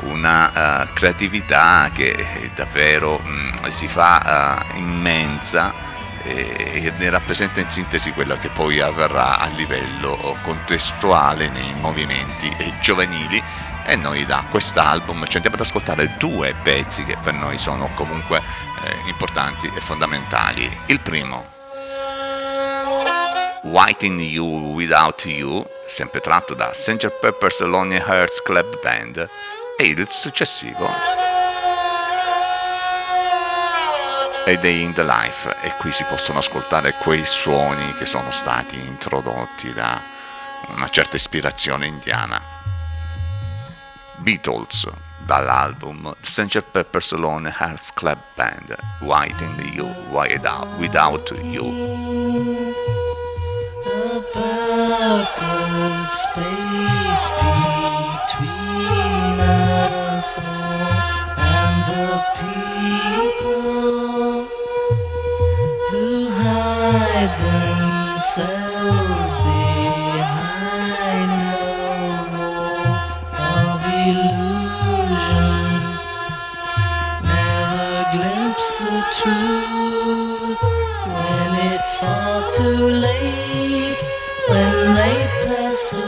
una 0.00 0.82
uh, 0.82 0.92
creatività 0.92 1.90
che 1.92 2.50
davvero 2.54 3.20
um, 3.22 3.68
si 3.68 3.88
fa 3.88 4.64
uh, 4.74 4.76
immensa 4.76 5.90
e 6.24 6.92
ne 6.96 7.10
rappresenta 7.10 7.60
in 7.60 7.70
sintesi 7.70 8.12
quello 8.12 8.36
che 8.40 8.48
poi 8.48 8.80
avverrà 8.80 9.38
a 9.38 9.46
livello 9.56 10.36
contestuale 10.42 11.48
nei 11.48 11.74
movimenti 11.80 12.54
giovanili 12.80 13.42
e 13.84 13.96
noi 13.96 14.24
da 14.24 14.44
quest'album 14.48 15.26
ci 15.26 15.36
andiamo 15.36 15.56
ad 15.56 15.62
ascoltare 15.62 16.14
due 16.18 16.54
pezzi 16.62 17.04
che 17.04 17.16
per 17.20 17.34
noi 17.34 17.58
sono 17.58 17.90
comunque 17.94 18.38
eh, 18.38 19.08
importanti 19.08 19.70
e 19.74 19.80
fondamentali. 19.80 20.70
Il 20.86 21.00
primo 21.00 21.51
White 23.64 24.04
in 24.04 24.18
You 24.18 24.74
Without 24.74 25.24
You, 25.24 25.64
sempre 25.86 26.20
tratto 26.20 26.52
da 26.54 26.72
St. 26.74 27.08
Pepper's 27.20 27.60
Lonely 27.60 28.02
Hearts 28.04 28.42
Club 28.42 28.80
Band, 28.82 29.28
e 29.78 29.84
il 29.84 30.08
successivo 30.10 30.84
A 34.44 34.56
Day 34.56 34.82
in 34.82 34.92
the 34.94 35.04
Life 35.04 35.54
e 35.62 35.72
qui 35.78 35.92
si 35.92 36.02
possono 36.08 36.40
ascoltare 36.40 36.92
quei 36.94 37.24
suoni 37.24 37.94
che 37.94 38.04
sono 38.04 38.32
stati 38.32 38.76
introdotti 38.76 39.72
da 39.72 40.00
una 40.74 40.88
certa 40.88 41.14
ispirazione 41.14 41.86
indiana. 41.86 42.42
Beatles 44.16 44.88
dall'album 45.24 46.12
St. 46.20 46.60
Pepper's 46.62 47.12
Lonely 47.12 47.54
Hearts 47.56 47.92
Club 47.92 48.18
Band 48.34 48.76
White 49.02 49.40
in 49.44 49.54
You 49.72 49.86
Without 50.10 51.30
You 51.30 52.91
the 54.34 56.04
space 56.06 57.28
between 57.38 58.48
us 59.40 60.28
and 60.38 61.76
the 61.90 62.08
people 62.40 63.52
who 65.90 66.06
hide 66.30 67.32
themselves 67.44 69.32
behind 69.36 71.30
the 71.42 72.38
wall 72.38 72.96
of 73.36 73.80
illusion. 74.08 75.60
Never 77.22 78.00
glimpse 78.16 78.68
the 78.78 78.98
truth 79.18 80.60
when 81.12 81.50
it's 81.72 81.92
far 81.98 82.36
too 82.50 82.80
late 83.04 83.41
sous 85.82 85.98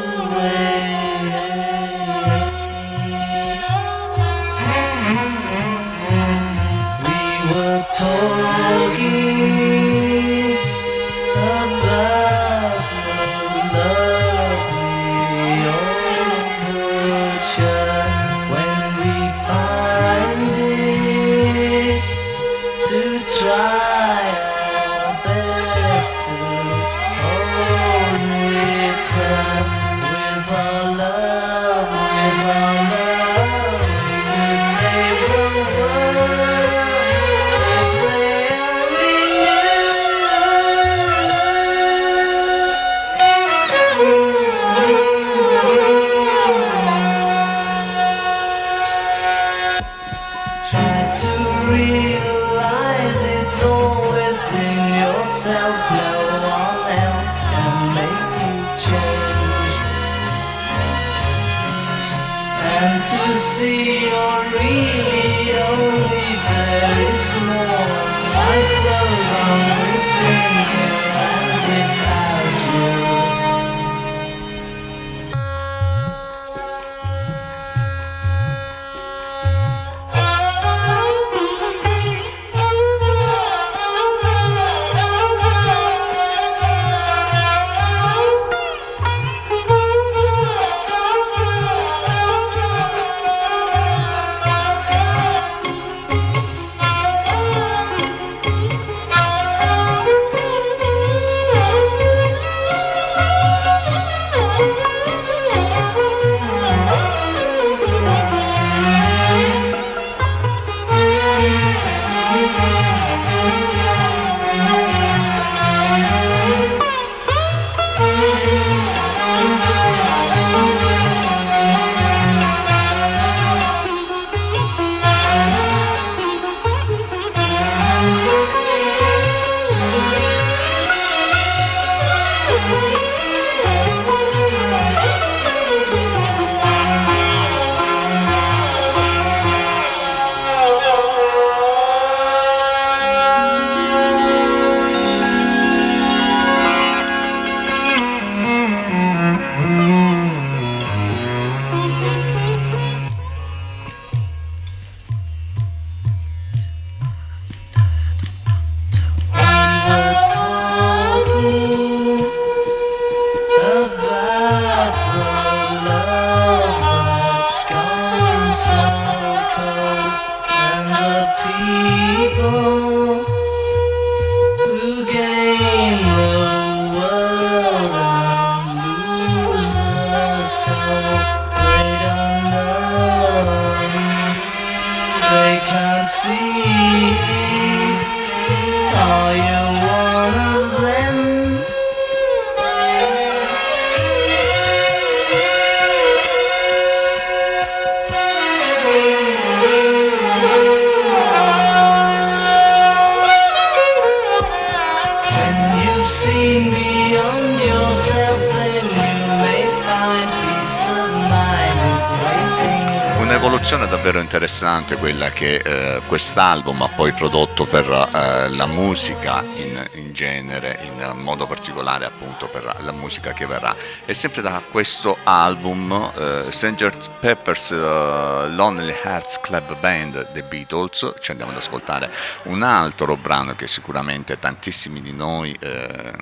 davvero 214.14 214.20
interessante 214.20 214.96
quella 214.96 215.30
che 215.30 215.56
eh, 215.56 216.00
quest'album 216.06 216.82
ha 216.82 216.88
poi 216.88 217.12
prodotto 217.12 217.64
per 217.64 217.84
eh, 217.84 218.48
la 218.50 218.66
musica 218.66 219.42
in, 219.56 219.82
in 219.94 220.12
genere, 220.12 220.78
in 220.84 221.18
modo 221.18 221.46
particolare 221.46 222.04
appunto 222.04 222.46
per 222.46 222.76
la 222.80 222.92
musica 222.92 223.32
che 223.32 223.46
verrà. 223.46 223.74
E 224.04 224.14
sempre 224.14 224.40
da 224.40 224.62
questo 224.70 225.16
album, 225.24 226.12
eh, 226.16 226.44
Sgt. 226.48 227.10
Pepper's 227.18 227.72
eh, 227.72 228.48
Lonely 228.50 228.94
Hearts 229.02 229.40
Club 229.40 229.76
Band, 229.80 230.32
The 230.32 230.42
Beatles, 230.42 231.14
ci 231.20 231.30
andiamo 231.32 231.50
ad 231.50 231.58
ascoltare 231.58 232.08
un 232.44 232.62
altro 232.62 233.16
brano 233.16 233.56
che 233.56 233.66
sicuramente 233.66 234.38
tantissimi 234.38 235.00
di 235.00 235.12
noi 235.12 235.56
eh, 235.58 236.12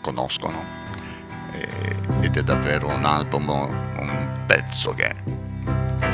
conoscono 0.00 0.82
ed 2.20 2.36
è 2.36 2.42
davvero 2.42 2.88
un 2.88 3.04
album, 3.04 3.48
un 3.48 4.44
pezzo 4.46 4.92
che 4.92 5.43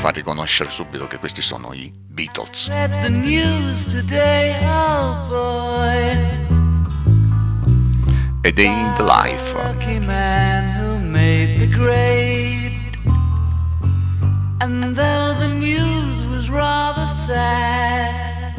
fa 0.01 0.09
riconoscere 0.09 0.71
subito 0.71 1.05
che 1.05 1.19
questi 1.19 1.43
sono 1.43 1.73
i 1.73 1.93
Beatles. 2.07 2.67
Read 2.69 3.03
the 3.03 3.09
news 3.09 3.85
today, 3.85 4.57
oh 4.63 5.27
boy. 5.29 6.17
A 8.43 8.51
Day 8.51 8.65
in 8.65 8.93
the 8.97 9.03
Life. 9.03 9.53
Lucky 9.53 9.99
man 9.99 10.75
who 10.79 10.97
made 11.07 11.59
the 11.59 11.67
grade. 11.67 12.71
And 14.59 14.95
though 14.95 15.35
the 15.37 15.49
news 15.49 16.23
was 16.31 16.49
rather 16.49 17.05
sad, 17.05 18.55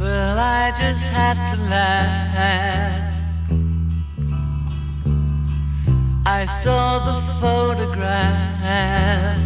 well, 0.00 0.38
I 0.40 0.72
just 0.76 1.06
had 1.06 1.36
to 1.52 1.62
laugh. 1.70 3.03
I 6.40 6.46
saw 6.46 6.98
the 6.98 7.20
photograph. 7.40 9.38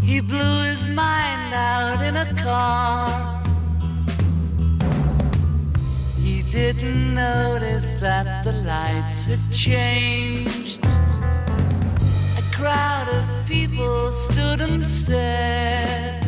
He 0.00 0.20
blew 0.20 0.62
his 0.62 0.88
mind 0.88 1.52
out 1.52 2.00
in 2.02 2.16
a 2.16 2.34
car. 2.42 3.42
He 6.16 6.42
didn't 6.44 7.14
notice 7.14 7.92
that 7.96 8.44
the 8.44 8.52
lights 8.52 9.26
had 9.26 9.52
changed. 9.52 10.80
A 10.86 12.44
crowd 12.56 13.08
of 13.18 13.46
people 13.46 14.12
stood 14.12 14.62
and 14.62 14.82
stared. 14.82 16.24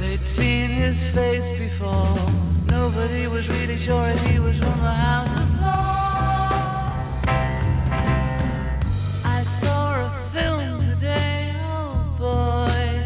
They'd 0.00 0.26
seen 0.26 0.70
his 0.70 1.06
face 1.14 1.52
before. 1.52 2.49
Nobody 2.70 3.26
was 3.26 3.48
really 3.48 3.78
sure 3.78 4.08
if 4.08 4.24
he 4.26 4.38
was 4.38 4.56
from 4.58 4.78
the 4.80 4.94
House 5.06 5.34
of 5.34 5.48
Lords. 5.60 7.26
I 9.24 9.42
saw 9.42 10.06
a 10.06 10.10
film 10.32 10.80
today, 10.80 11.52
oh 11.64 12.14
boy. 12.18 13.02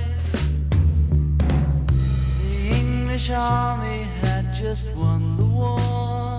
The 2.42 2.54
English 2.76 3.30
army 3.30 4.02
had 4.22 4.52
just 4.52 4.90
won 4.96 5.34
the 5.36 5.44
war. 5.44 6.38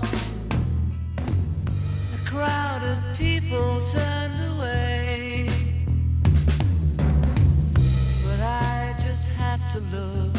A 2.14 2.30
crowd 2.30 2.82
of 2.84 3.18
people 3.18 3.84
turned 3.86 4.40
away. 4.52 5.50
But 8.24 8.40
I 8.40 8.94
just 9.00 9.26
had 9.30 9.60
to 9.72 9.80
look. 9.96 10.35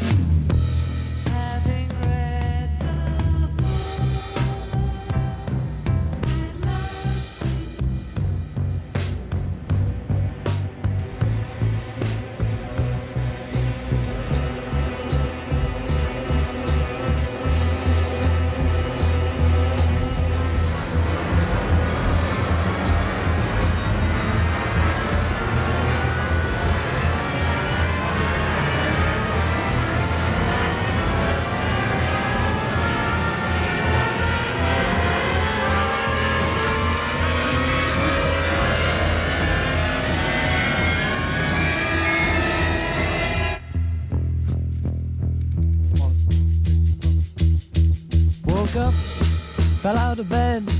Out 50.18 50.22
of 50.22 50.30
bed, 50.30 50.74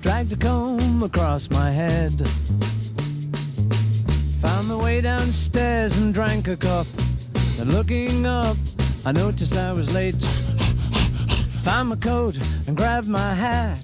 dragged 0.00 0.32
a 0.32 0.36
comb 0.36 1.04
across 1.04 1.48
my 1.50 1.70
head. 1.70 2.12
Found 4.40 4.66
my 4.66 4.74
way 4.74 5.00
downstairs 5.00 5.96
and 5.98 6.12
drank 6.12 6.48
a 6.48 6.56
cup. 6.56 6.86
Then 7.56 7.70
looking 7.70 8.26
up, 8.26 8.56
I 9.04 9.12
noticed 9.12 9.56
I 9.56 9.72
was 9.72 9.94
late. 9.94 10.20
Found 11.62 11.90
my 11.90 11.96
coat 11.96 12.36
and 12.66 12.76
grabbed 12.76 13.06
my 13.06 13.32
hat. 13.34 13.78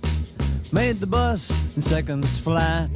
Made 0.73 0.97
the 0.97 1.07
bus 1.07 1.53
in 1.77 1.83
seconds 1.83 2.37
flat. 2.37 2.91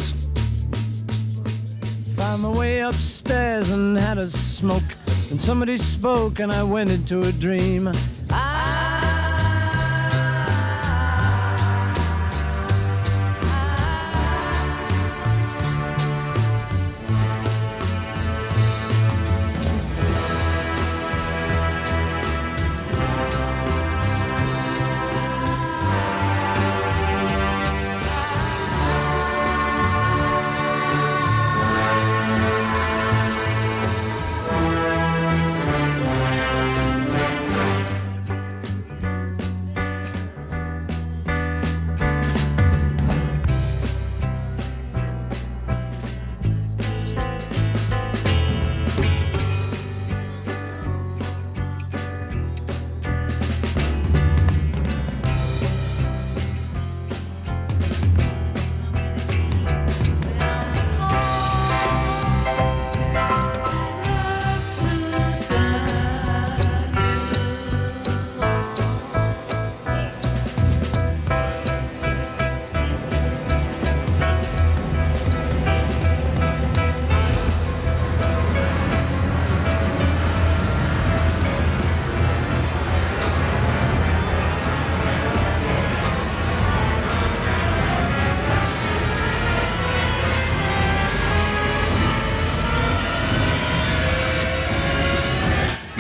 Found 2.17 2.43
my 2.43 2.49
way 2.49 2.81
upstairs 2.81 3.71
and 3.71 3.97
had 3.97 4.19
a 4.19 4.29
smoke. 4.29 4.91
And 5.31 5.41
somebody 5.41 5.79
spoke 5.79 6.41
and 6.41 6.51
I 6.51 6.65
went 6.65 6.91
into 6.91 7.23
a 7.23 7.31
dream. 7.31 7.93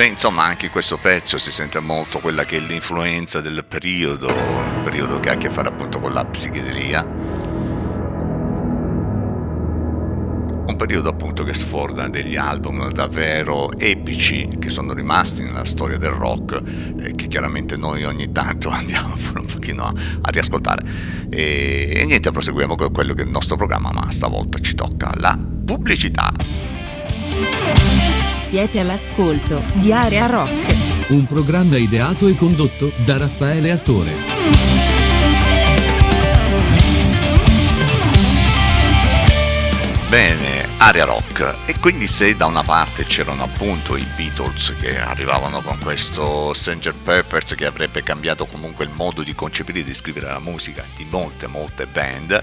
Beh, 0.02 0.08
insomma, 0.08 0.42
anche 0.42 0.66
in 0.66 0.72
questo 0.72 0.96
pezzo 0.96 1.38
si 1.38 1.52
sente 1.52 1.78
molto 1.78 2.18
quella 2.18 2.44
che 2.44 2.56
è 2.56 2.60
l'influenza 2.60 3.40
del 3.40 3.64
periodo, 3.64 4.30
il 4.30 4.80
periodo 4.82 5.20
che 5.20 5.28
ha 5.28 5.34
a 5.34 5.36
che 5.36 5.48
fare 5.48 5.68
appunto 5.68 6.00
con 6.00 6.12
la 6.12 6.24
psichedelia. 6.24 7.06
Un 10.66 10.74
periodo 10.76 11.08
appunto 11.08 11.44
che 11.44 11.54
sforda 11.54 12.08
degli 12.08 12.34
album 12.34 12.90
davvero 12.90 13.70
epici 13.78 14.56
che 14.58 14.70
sono 14.70 14.92
rimasti 14.92 15.44
nella 15.44 15.64
storia 15.64 15.98
del 15.98 16.10
rock 16.10 16.60
e 17.00 17.14
che 17.14 17.28
chiaramente 17.28 17.76
noi 17.76 18.02
ogni 18.02 18.32
tanto 18.32 18.70
andiamo 18.74 19.14
un 19.36 19.44
pochino 19.44 19.84
a, 19.84 19.92
a 20.22 20.30
riascoltare. 20.30 20.84
E, 21.30 21.92
e 21.94 22.04
niente, 22.06 22.32
proseguiamo 22.32 22.74
con 22.74 22.90
quello 22.90 23.14
che 23.14 23.22
è 23.22 23.24
il 23.24 23.30
nostro 23.30 23.54
programma, 23.54 23.92
ma 23.92 24.10
stavolta 24.10 24.58
ci 24.58 24.74
tocca 24.74 25.12
la 25.14 25.38
pubblicità. 25.64 26.32
Siete 28.52 28.80
all'ascolto 28.80 29.64
di 29.76 29.94
Area 29.94 30.26
Rock. 30.26 31.08
Un 31.08 31.24
programma 31.24 31.78
ideato 31.78 32.26
e 32.28 32.36
condotto 32.36 32.92
da 33.02 33.16
Raffaele 33.16 33.70
Astore. 33.70 34.10
Bene, 40.10 40.68
area 40.76 41.06
rock. 41.06 41.60
E 41.64 41.78
quindi 41.78 42.06
se 42.06 42.36
da 42.36 42.44
una 42.44 42.62
parte 42.62 43.04
c'erano 43.04 43.44
appunto 43.44 43.96
i 43.96 44.06
Beatles 44.14 44.74
che 44.78 44.98
arrivavano 44.98 45.62
con 45.62 45.78
questo 45.82 46.52
Sanger 46.52 46.92
Peppers 46.92 47.54
che 47.54 47.64
avrebbe 47.64 48.02
cambiato 48.02 48.44
comunque 48.44 48.84
il 48.84 48.90
modo 48.94 49.22
di 49.22 49.34
concepire 49.34 49.78
e 49.78 49.84
di 49.84 49.94
scrivere 49.94 50.26
la 50.26 50.40
musica 50.40 50.84
di 50.94 51.06
molte 51.08 51.46
molte 51.46 51.86
band, 51.86 52.42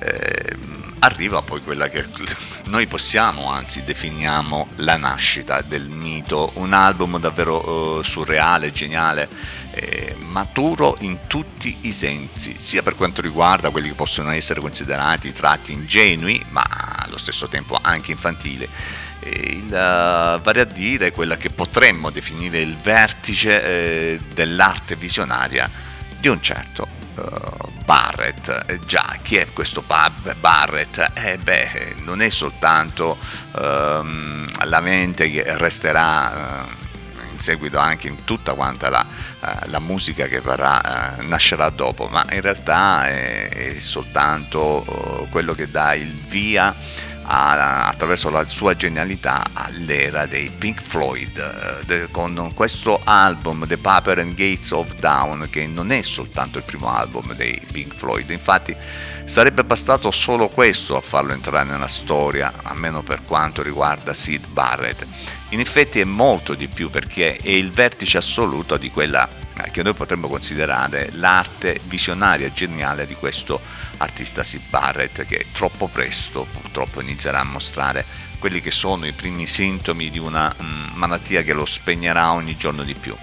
eh, 0.00 0.56
arriva 1.04 1.42
poi 1.42 1.62
quella 1.62 1.88
che 1.88 2.06
noi 2.66 2.86
possiamo, 2.86 3.50
anzi 3.50 3.84
definiamo 3.84 4.68
la 4.76 4.96
nascita 4.96 5.60
del 5.60 5.88
mito, 5.88 6.52
un 6.54 6.72
album 6.72 7.18
davvero 7.18 8.00
eh, 8.00 8.04
surreale, 8.04 8.70
geniale, 8.70 9.28
eh, 9.72 10.16
maturo 10.24 10.96
in 11.00 11.26
tutti 11.26 11.76
i 11.82 11.92
sensi, 11.92 12.56
sia 12.58 12.82
per 12.82 12.94
quanto 12.94 13.20
riguarda 13.20 13.70
quelli 13.70 13.88
che 13.88 13.94
possono 13.94 14.30
essere 14.30 14.60
considerati 14.60 15.32
tratti 15.32 15.72
ingenui, 15.72 16.42
ma 16.50 16.64
allo 16.96 17.18
stesso 17.18 17.48
tempo 17.48 17.78
anche 17.80 18.10
infantili. 18.10 18.68
Il, 19.26 19.64
uh, 19.64 20.40
vale 20.42 20.60
a 20.60 20.64
dire 20.64 21.10
quella 21.10 21.38
che 21.38 21.48
potremmo 21.48 22.10
definire 22.10 22.60
il 22.60 22.76
vertice 22.76 23.62
eh, 23.64 24.20
dell'arte 24.34 24.96
visionaria 24.96 25.70
di 26.20 26.28
un 26.28 26.42
certo 26.42 27.03
uh, 27.14 27.72
Barrett. 27.84 28.64
Eh, 28.66 28.78
già, 28.80 29.18
chi 29.22 29.36
è 29.36 29.52
questo 29.52 29.82
Barrett? 29.82 31.12
Eh 31.14 31.38
beh, 31.38 31.96
non 32.02 32.20
è 32.20 32.28
soltanto 32.30 33.18
uh, 33.52 33.58
la 33.58 34.80
mente 34.80 35.30
che 35.30 35.44
resterà 35.58 36.64
uh, 36.64 37.32
in 37.32 37.38
seguito 37.38 37.78
anche 37.78 38.06
in 38.06 38.24
tutta 38.24 38.54
quanta 38.54 38.88
la, 38.90 39.04
la 39.64 39.80
musica 39.80 40.26
che 40.26 40.40
verrà, 40.40 41.16
nascerà 41.20 41.68
dopo, 41.70 42.06
ma 42.06 42.24
in 42.30 42.40
realtà 42.40 43.08
è, 43.08 43.48
è 43.48 43.78
soltanto 43.80 45.26
quello 45.30 45.52
che 45.52 45.68
dà 45.68 45.94
il 45.94 46.12
via 46.12 46.74
a, 47.24 47.88
attraverso 47.88 48.30
la 48.30 48.46
sua 48.46 48.76
genialità 48.76 49.44
all'era 49.52 50.26
dei 50.26 50.50
Pink 50.50 50.82
Floyd 50.82 51.84
eh, 51.88 52.08
con 52.10 52.50
questo 52.54 53.00
album 53.02 53.66
The 53.66 53.78
Paper 53.78 54.18
and 54.18 54.34
Gates 54.34 54.70
of 54.70 54.94
Dawn 54.96 55.48
che 55.50 55.66
non 55.66 55.90
è 55.90 56.02
soltanto 56.02 56.58
il 56.58 56.64
primo 56.64 56.88
album 56.88 57.34
dei 57.34 57.60
Pink 57.70 57.94
Floyd. 57.94 58.30
Infatti 58.30 58.76
sarebbe 59.24 59.64
bastato 59.64 60.10
solo 60.10 60.48
questo 60.48 60.96
a 60.96 61.00
farlo 61.00 61.32
entrare 61.32 61.68
nella 61.68 61.88
storia 61.88 62.52
almeno 62.62 63.02
per 63.02 63.22
quanto 63.24 63.62
riguarda 63.62 64.12
Sid 64.12 64.46
Barrett 64.48 65.06
in 65.50 65.60
effetti 65.60 66.00
è 66.00 66.04
molto 66.04 66.54
di 66.54 66.68
più 66.68 66.90
perché 66.90 67.36
è 67.36 67.50
il 67.50 67.70
vertice 67.70 68.18
assoluto 68.18 68.76
di 68.76 68.90
quella 68.90 69.28
eh, 69.56 69.70
che 69.70 69.82
noi 69.82 69.94
potremmo 69.94 70.28
considerare 70.28 71.10
l'arte 71.12 71.80
visionaria 71.84 72.52
geniale 72.52 73.06
di 73.06 73.14
questo 73.14 73.60
artista 73.96 74.42
Sid 74.42 74.68
Barrett 74.68 75.24
che 75.24 75.46
troppo 75.52 75.88
presto 75.88 76.46
purtroppo 76.50 77.00
inizierà 77.00 77.40
a 77.40 77.44
mostrare 77.44 78.04
quelli 78.38 78.60
che 78.60 78.70
sono 78.70 79.06
i 79.06 79.12
primi 79.12 79.46
sintomi 79.46 80.10
di 80.10 80.18
una 80.18 80.54
mm, 80.62 80.96
malattia 80.96 81.40
che 81.40 81.54
lo 81.54 81.64
spegnerà 81.64 82.32
ogni 82.32 82.58
giorno 82.58 82.82
di 82.82 82.94
più. 82.94 83.16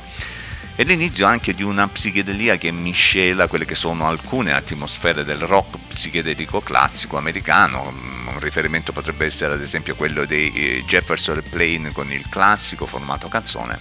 È 0.74 0.84
l'inizio 0.84 1.28
anche 1.28 1.54
di 1.54 1.64
una 1.64 1.88
psichedelia 1.90 2.56
che 2.56 2.72
miscela 2.72 3.48
quelle 3.48 3.66
che 3.66 3.76
sono 3.76 4.08
alcune 4.08 4.54
atmosfere 4.54 5.26
del 5.26 5.42
rock 5.42 5.78
psichedelico 5.90 6.62
classico 6.62 7.18
americano. 7.18 7.94
Un 8.28 8.40
riferimento 8.40 8.94
potrebbe 8.94 9.26
essere 9.26 9.54
ad 9.54 9.62
esempio 9.62 9.96
quello 9.96 10.26
dei 10.26 10.52
eh, 10.54 10.84
Jefferson 10.86 11.36
Airplane 11.36 11.92
con 11.92 12.12
il 12.12 12.28
classico 12.30 12.86
formato 12.86 13.28
canzone 13.28 13.80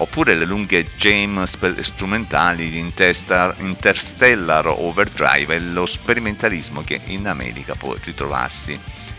oppure 0.00 0.34
le 0.34 0.44
lunghe 0.44 0.92
jam 0.96 1.42
strumentali 1.44 2.70
di 2.70 2.78
Interstellar 2.78 4.66
Overdrive 4.66 5.54
e 5.56 5.60
lo 5.60 5.86
sperimentalismo 5.86 6.82
che 6.82 7.00
in 7.06 7.26
America 7.26 7.74
può 7.74 7.96
ritrovarsi 8.04 8.78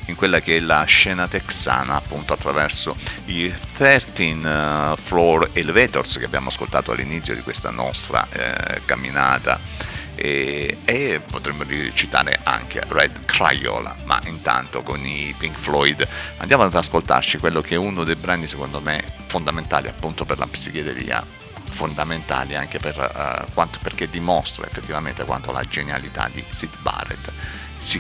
in 0.10 0.16
quella 0.16 0.42
che 0.42 0.58
è 0.58 0.60
la 0.60 0.84
scena 0.84 1.28
texana 1.28 1.96
appunto 1.96 2.34
attraverso 2.34 2.96
i 3.26 3.54
13 3.76 4.32
uh, 4.32 4.96
Floor 4.98 5.52
Elevators 5.54 6.18
che 6.18 6.26
abbiamo 6.26 6.50
ascoltato 6.50 6.92
all'inizio 6.92 7.36
di 7.36 7.42
questa 7.42 7.70
nostra 7.70 8.28
eh, 8.30 8.82
camminata. 8.86 9.88
E, 10.16 10.80
e, 10.84 11.22
potremmo 11.26 11.64
citare 11.94 12.42
anche 12.44 12.84
Red 12.86 13.24
Crayola, 13.24 13.96
ma 14.04 14.20
intanto 14.26 14.84
con 14.84 15.06
i 15.06 15.34
Pink 15.38 15.58
Floyd. 15.58 16.06
Andiamo 16.40 16.64
ad 16.64 16.76
ascoltarci 16.76 17.38
quello 17.38 17.62
che 17.62 17.76
è 17.76 17.78
uno 17.78 18.04
dei 18.04 18.16
brani 18.16 18.46
secondo 18.46 18.82
me 18.82 19.02
fondamentali 19.28 19.88
appunto 19.88 20.26
per 20.26 20.38
la 20.38 20.48
psichedelia, 20.48 21.26
fondamentali 21.70 22.58
anche 22.58 22.80
per, 22.80 22.98
uh, 22.98 23.54
quanto, 23.54 23.80
perché 23.82 24.10
dimostra 24.10 24.66
effettivamente 24.66 25.24
quanto 25.24 25.54
la 25.54 25.64
genialità 25.64 26.30
di 26.30 26.44
Sid 26.50 26.82
Barrett 26.82 27.32
si 27.80 27.98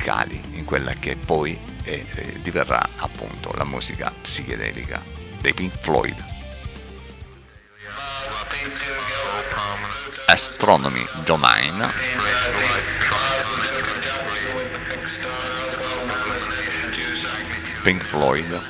in 0.52 0.65
quella 0.65 0.94
che 0.94 1.15
poi 1.15 1.58
è, 1.84 1.89
eh, 1.89 2.39
diverrà 2.42 2.88
appunto 2.98 3.52
la 3.56 3.63
musica 3.63 4.13
psichedelica 4.22 5.02
dei 5.42 5.54
Pink 5.54 5.80
Floyd. 5.80 6.24
Astronomy 10.28 11.06
Domain. 11.24 11.92
Pink 17.82 18.04
Floyd, 18.04 18.62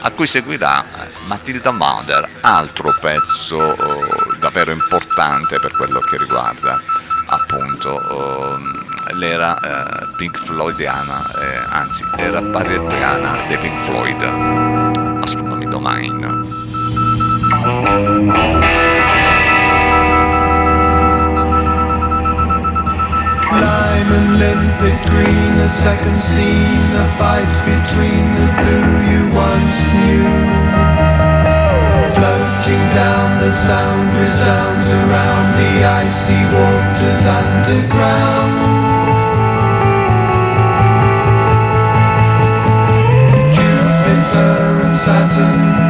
a 0.00 0.10
cui 0.10 0.26
seguirà 0.26 0.84
eh, 0.84 1.10
Matilda 1.26 1.70
Mother, 1.70 2.28
altro 2.40 2.94
pezzo 3.00 3.74
eh, 3.74 4.38
davvero 4.38 4.72
importante 4.72 5.58
per 5.60 5.74
quello 5.76 6.00
che 6.00 6.18
riguarda 6.18 6.76
appunto 7.26 8.56
eh, 8.56 8.87
l'era 9.12 9.58
eh, 9.60 10.06
Pink 10.16 10.38
Floydiana, 10.38 11.24
eh, 11.40 11.58
anzi 11.70 12.04
l'era 12.16 12.40
barrettiana 12.40 13.46
dei 13.48 13.58
Pink 13.58 13.78
Floyd, 13.80 14.22
Astronomy 15.22 15.66
Domain. 15.68 16.18
Lime 23.50 24.12
and 24.12 24.38
limpid 24.38 25.10
green, 25.10 25.58
a 25.60 25.68
second 25.68 26.12
scene, 26.12 26.90
the 26.92 27.06
fights 27.16 27.60
between 27.60 28.24
the 28.36 28.48
blue 28.62 28.92
you 29.10 29.22
once 29.34 29.92
knew. 29.94 30.78
Floating 32.12 32.84
down, 32.94 33.38
the 33.40 33.52
sound 33.52 34.14
resounds 34.14 34.88
around 34.90 35.46
the 35.56 35.84
icy 35.84 36.40
waters 36.52 37.26
underground. 37.26 38.77
Saturn 44.98 45.87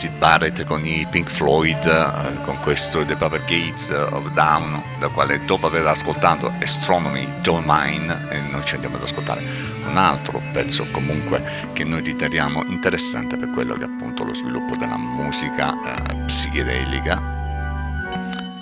Sid 0.00 0.16
Barrett 0.16 0.64
con 0.64 0.86
i 0.86 1.06
Pink 1.10 1.28
Floyd, 1.28 1.84
eh, 1.84 2.40
con 2.44 2.58
questo 2.60 3.04
The 3.04 3.16
Papa 3.16 3.36
Gates 3.36 3.90
of 3.90 4.30
Down, 4.30 4.82
da 4.98 5.08
quale 5.08 5.44
dopo 5.44 5.66
aver 5.66 5.86
ascoltato 5.86 6.46
Astronomy 6.46 7.28
Don't 7.42 7.66
Mine, 7.66 8.28
e 8.30 8.40
noi 8.50 8.64
ci 8.64 8.76
andiamo 8.76 8.96
ad 8.96 9.02
ascoltare 9.02 9.42
un 9.84 9.98
altro 9.98 10.40
pezzo 10.54 10.86
comunque 10.90 11.68
che 11.74 11.84
noi 11.84 12.00
riteniamo 12.00 12.64
interessante 12.68 13.36
per 13.36 13.50
quello 13.50 13.74
che 13.74 13.82
è 13.82 13.84
appunto 13.84 14.24
lo 14.24 14.32
sviluppo 14.32 14.74
della 14.74 14.96
musica 14.96 15.74
eh, 15.74 16.16
psichedelica, 16.24 17.18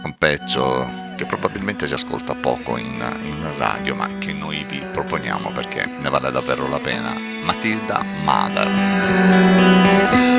un 0.03 0.15
pezzo 0.19 0.91
che 1.15 1.25
probabilmente 1.25 1.87
si 1.87 1.95
ascolta 1.95 2.35
poco 2.35 2.77
in, 2.79 3.01
in 3.23 3.49
radio 3.57 3.95
ma 3.95 4.09
che 4.19 4.33
noi 4.33 4.65
vi 4.69 4.85
proponiamo 4.93 5.53
perché 5.53 5.87
ne 5.87 6.11
vale 6.11 6.33
davvero 6.33 6.67
la 6.67 6.79
pena. 6.79 7.15
Matilda 7.45 8.03
Mother. 8.25 10.38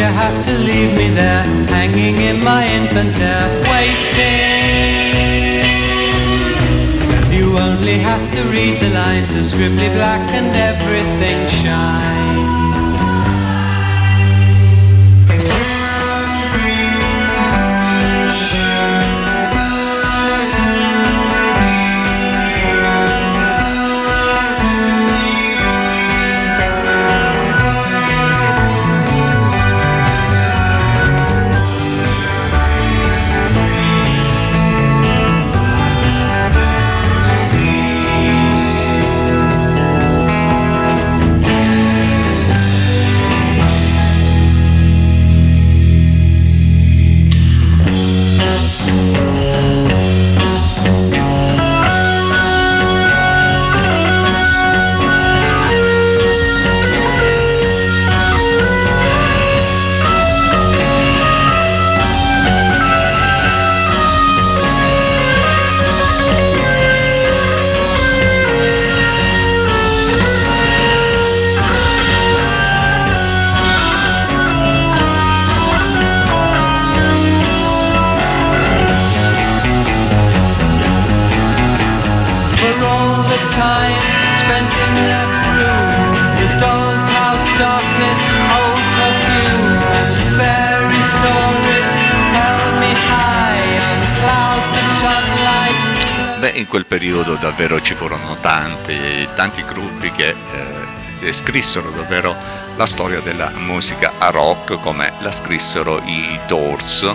You 0.00 0.06
have 0.06 0.44
to 0.46 0.52
leave 0.56 0.96
me 0.96 1.10
there, 1.10 1.44
hanging 1.66 2.16
in 2.16 2.42
my 2.42 2.64
infant 2.64 3.14
air, 3.18 3.48
waiting? 3.68 4.39
Only 7.60 7.98
have 7.98 8.24
to 8.34 8.42
read 8.48 8.80
the 8.80 8.90
lines, 8.90 9.30
are 9.34 9.56
scribbly 9.56 9.92
black 9.92 10.22
and 10.32 10.54
everything 10.54 11.48
shines. 11.62 12.59
Beh, 96.50 96.58
in 96.58 96.66
quel 96.66 96.84
periodo 96.84 97.34
davvero 97.34 97.80
ci 97.80 97.94
furono 97.94 98.36
tanti, 98.40 99.28
tanti 99.36 99.62
gruppi 99.64 100.10
che 100.10 100.34
eh, 101.20 101.32
scrissero 101.32 101.90
davvero 101.90 102.34
la 102.76 102.86
storia 102.86 103.20
della 103.20 103.50
musica 103.50 104.14
a 104.18 104.30
rock 104.30 104.80
come 104.80 105.12
la 105.20 105.30
scrissero 105.30 106.02
i 106.04 106.40
Doors, 106.48 107.14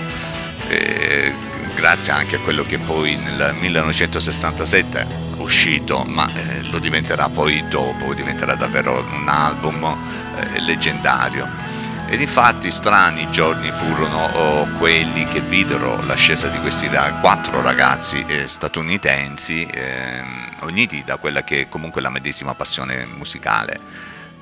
eh, 0.69 1.33
grazie 1.75 2.13
anche 2.13 2.37
a 2.37 2.39
quello 2.39 2.63
che 2.63 2.77
poi 2.77 3.15
nel 3.17 3.55
1967 3.59 4.99
è 5.01 5.05
uscito, 5.37 6.03
ma 6.05 6.29
eh, 6.33 6.61
lo 6.69 6.79
diventerà 6.79 7.27
poi 7.27 7.67
dopo, 7.67 8.13
diventerà 8.13 8.55
davvero 8.55 9.05
un 9.11 9.27
album 9.27 9.83
eh, 9.83 10.61
leggendario. 10.61 11.73
Ed 12.07 12.21
infatti 12.21 12.69
strani 12.69 13.29
giorni 13.31 13.71
furono 13.71 14.25
oh, 14.25 14.67
quelli 14.77 15.23
che 15.23 15.41
videro 15.41 16.01
l'ascesa 16.05 16.47
di 16.47 16.59
questi 16.59 16.87
ra- 16.87 17.11
quattro 17.19 17.61
ragazzi 17.61 18.23
eh, 18.27 18.47
statunitensi, 18.47 19.67
ehm, 19.69 20.55
uniti 20.61 21.03
da 21.03 21.17
quella 21.17 21.43
che 21.43 21.61
è 21.61 21.67
comunque 21.67 22.01
la 22.01 22.11
medesima 22.11 22.53
passione 22.53 23.05
musicale, 23.05 23.79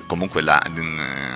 comunque 0.06 0.42
la- 0.42 0.62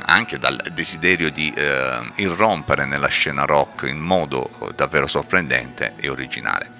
anche 0.04 0.38
dal 0.38 0.60
desiderio 0.72 1.30
di 1.30 1.52
eh, 1.56 1.98
irrompere 2.16 2.84
nella 2.84 3.08
scena 3.08 3.44
rock 3.44 3.88
in 3.88 3.98
modo 3.98 4.50
davvero 4.76 5.06
sorprendente 5.06 5.94
e 5.96 6.10
originale. 6.10 6.70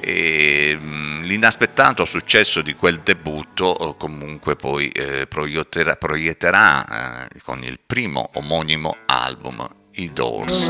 E, 0.00 0.76
mh, 0.76 1.22
l'inaspettato 1.22 2.04
successo 2.04 2.62
di 2.62 2.74
quel 2.74 3.00
debutto 3.00 3.76
eh, 3.78 3.94
comunque 3.98 4.56
poi 4.56 4.88
eh, 4.90 5.26
proietterà, 5.26 5.96
proietterà 5.96 7.26
eh, 7.28 7.40
con 7.42 7.62
il 7.64 7.78
primo 7.84 8.30
omonimo 8.34 8.96
album, 9.06 9.68
i 9.92 10.12
Doors. 10.12 10.66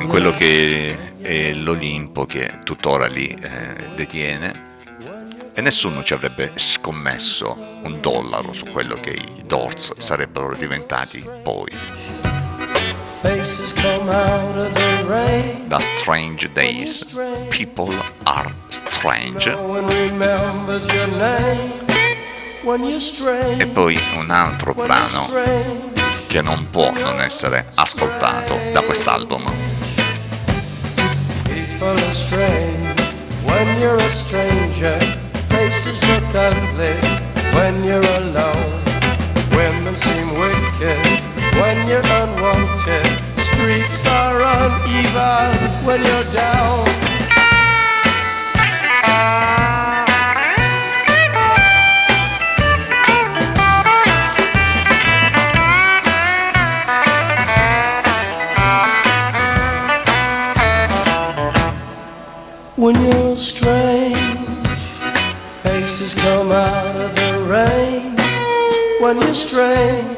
in 0.00 0.06
quello 0.08 0.30
che 0.32 1.16
è 1.20 1.52
l'Olimpo 1.52 2.26
che 2.26 2.60
tuttora 2.64 3.06
lì 3.06 3.28
eh, 3.28 3.94
detiene 3.94 4.66
e 5.58 5.60
nessuno 5.60 6.04
ci 6.04 6.14
avrebbe 6.14 6.52
scommesso 6.54 7.80
un 7.82 8.00
dollaro 8.00 8.52
su 8.52 8.64
quello 8.66 8.94
che 9.00 9.10
i 9.10 9.42
Doors 9.44 9.98
sarebbero 9.98 10.54
diventati 10.54 11.20
poi. 11.42 11.72
Da 15.66 15.80
Strange 15.80 16.48
Days, 16.52 17.04
People 17.48 17.92
Are 18.22 18.54
Strange. 18.68 19.50
E 23.58 23.66
poi 23.66 23.98
un 24.16 24.30
altro 24.30 24.72
brano 24.72 25.26
che 26.28 26.42
non 26.42 26.68
può 26.70 26.92
non 26.92 27.20
essere 27.20 27.66
ascoltato 27.74 28.56
da 28.72 28.82
quest'album. 28.82 29.42
People 31.42 31.88
are 31.88 32.12
strange 32.12 33.02
when 33.44 33.80
you're 33.80 34.00
a 34.00 34.08
stranger. 34.08 34.96
Faces 35.48 36.00
look 36.06 36.34
ugly 36.34 36.96
when 37.52 37.82
you're 37.82 38.06
alone. 38.16 38.86
Women 39.50 39.96
seem 39.96 40.38
wicked 40.38 41.17
when 41.60 41.88
you're 41.88 42.06
unwanted. 42.22 43.06
Streets 43.36 44.06
are 44.06 44.40
uneven 44.42 45.54
when 45.84 46.02
you're 46.02 46.30
down. 46.30 46.86
When 62.76 62.94
you're 63.02 63.34
strange, 63.34 64.68
faces 65.62 66.14
come 66.14 66.52
out 66.52 66.96
of 66.96 67.14
the 67.16 67.32
rain. 67.50 68.16
When 69.00 69.20
you're 69.20 69.34
strange 69.34 70.17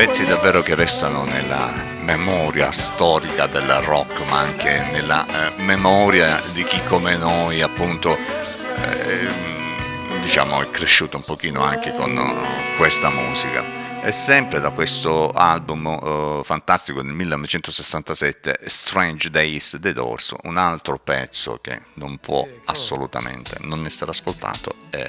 Pezzi 0.00 0.24
davvero 0.24 0.62
che 0.62 0.74
restano 0.74 1.24
nella 1.24 1.70
memoria 2.00 2.72
storica 2.72 3.46
del 3.46 3.70
rock, 3.82 4.26
ma 4.30 4.38
anche 4.38 4.80
nella 4.92 5.26
eh, 5.26 5.62
memoria 5.62 6.40
di 6.54 6.64
chi 6.64 6.82
come 6.84 7.18
noi 7.18 7.60
appunto 7.60 8.16
ehm, 8.16 10.22
diciamo 10.22 10.62
è 10.62 10.70
cresciuto 10.70 11.18
un 11.18 11.22
pochino 11.22 11.62
anche 11.62 11.94
con 11.94 12.16
eh, 12.16 12.76
questa 12.78 13.10
musica. 13.10 14.02
E 14.02 14.10
sempre 14.10 14.58
da 14.58 14.70
questo 14.70 15.32
album 15.32 15.86
eh, 15.86 16.40
fantastico 16.44 17.02
del 17.02 17.12
1967, 17.12 18.60
Strange 18.64 19.28
Days 19.28 19.76
The 19.78 19.92
Doors, 19.92 20.34
un 20.44 20.56
altro 20.56 20.98
pezzo 20.98 21.58
che 21.60 21.78
non 21.96 22.16
può 22.16 22.48
assolutamente 22.64 23.58
non 23.60 23.84
essere 23.84 24.12
ascoltato 24.12 24.76
è 24.88 25.04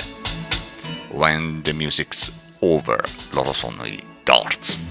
When 1.12 1.62
the 1.62 1.72
Music's 1.72 2.30
Over, 2.60 3.02
loro 3.32 3.54
sono 3.54 3.86
i 3.86 4.11
Doors. 4.26 4.91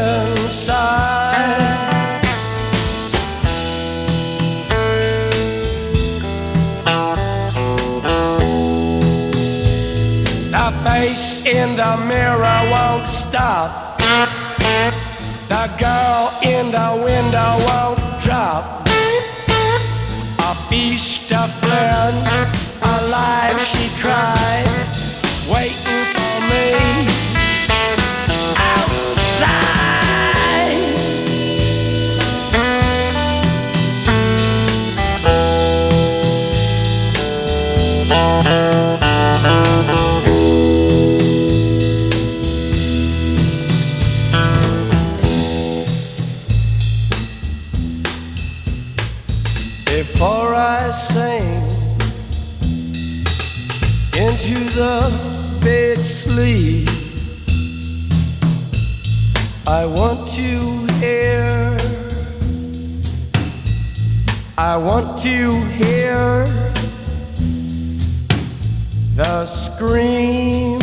The 11.91 12.05
mirror 12.05 12.59
won't 12.71 13.05
stop. 13.05 13.97
The 15.49 15.65
girl 15.77 16.31
in 16.41 16.71
the 16.71 16.91
window 17.03 17.51
won't 17.67 17.99
drop. 18.23 18.87
A 20.39 20.53
feast 20.69 21.33
of 21.33 21.49
friends, 21.59 22.47
alive 22.81 23.59
she 23.59 23.89
cried, 23.99 24.70
sleep, 56.41 56.89
I 59.67 59.85
want 59.85 60.27
to 60.29 60.87
hear. 60.99 61.77
I 64.57 64.75
want 64.77 65.21
to 65.21 65.61
hear 65.79 66.45
the 69.15 69.45
scream 69.45 70.81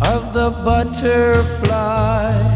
of 0.00 0.32
the 0.32 0.50
butterfly. 0.64 2.51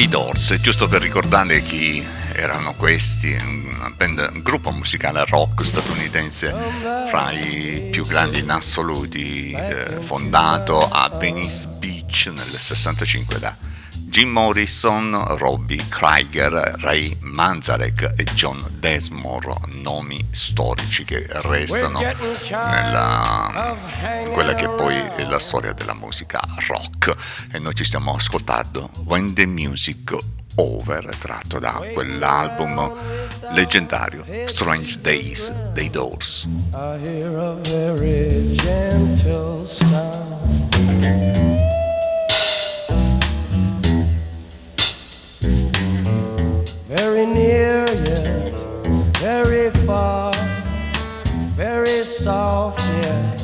I 0.00 0.08
Doors, 0.08 0.54
giusto 0.62 0.88
per 0.88 1.02
ricordare 1.02 1.60
chi 1.60 2.02
erano 2.32 2.74
questi, 2.74 3.32
una 3.34 3.90
band- 3.94 4.30
un 4.32 4.40
gruppo 4.40 4.70
musicale 4.70 5.26
rock 5.26 5.62
statunitense 5.62 6.54
fra 7.06 7.30
i 7.32 7.88
più 7.90 8.06
grandi 8.06 8.38
in 8.38 8.50
assoluti, 8.50 9.50
eh, 9.52 9.98
fondato 10.00 10.88
a 10.88 11.06
Venice 11.10 11.66
Beach 11.66 12.32
nel 12.34 12.58
65 12.58 13.38
da 13.38 13.54
Jim 14.10 14.30
Morrison, 14.30 15.36
Robbie 15.38 15.86
Krieger, 15.88 16.74
Ray 16.80 17.16
Manzarek 17.20 18.14
e 18.16 18.24
John 18.34 18.60
Desmore, 18.80 19.54
nomi 19.66 20.18
storici 20.32 21.04
che 21.04 21.28
restano 21.28 22.00
nella, 22.00 23.76
quella 24.32 24.54
che 24.54 24.68
poi 24.68 24.96
è 24.96 25.24
la 25.24 25.38
storia 25.38 25.72
della 25.74 25.94
musica 25.94 26.40
rock. 26.66 27.14
E 27.52 27.60
noi 27.60 27.72
ci 27.76 27.84
stiamo 27.84 28.12
ascoltando 28.12 28.90
When 29.04 29.32
the 29.32 29.46
Music 29.46 30.16
Over 30.56 31.14
tratto 31.20 31.60
da 31.60 31.80
quell'album 31.94 32.92
leggendario 33.52 34.24
Strange 34.46 34.98
Days 35.00 35.52
dei 35.72 35.88
Doors. 35.88 36.48
I 36.72 36.98
hear 37.00 37.38
a 37.38 37.54
very 37.62 38.56
gentle 38.56 39.64
sound. 39.64 41.49
Very 49.44 49.70
far, 49.86 50.32
very 51.56 52.04
soft 52.04 52.78
yet 53.02 53.40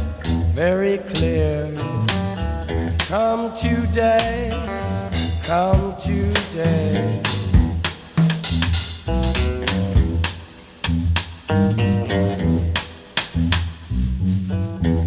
very 0.55 0.99
clear. 0.99 1.75
Come 3.09 3.55
today, 3.55 4.51
come 5.43 5.97
today. 5.97 7.23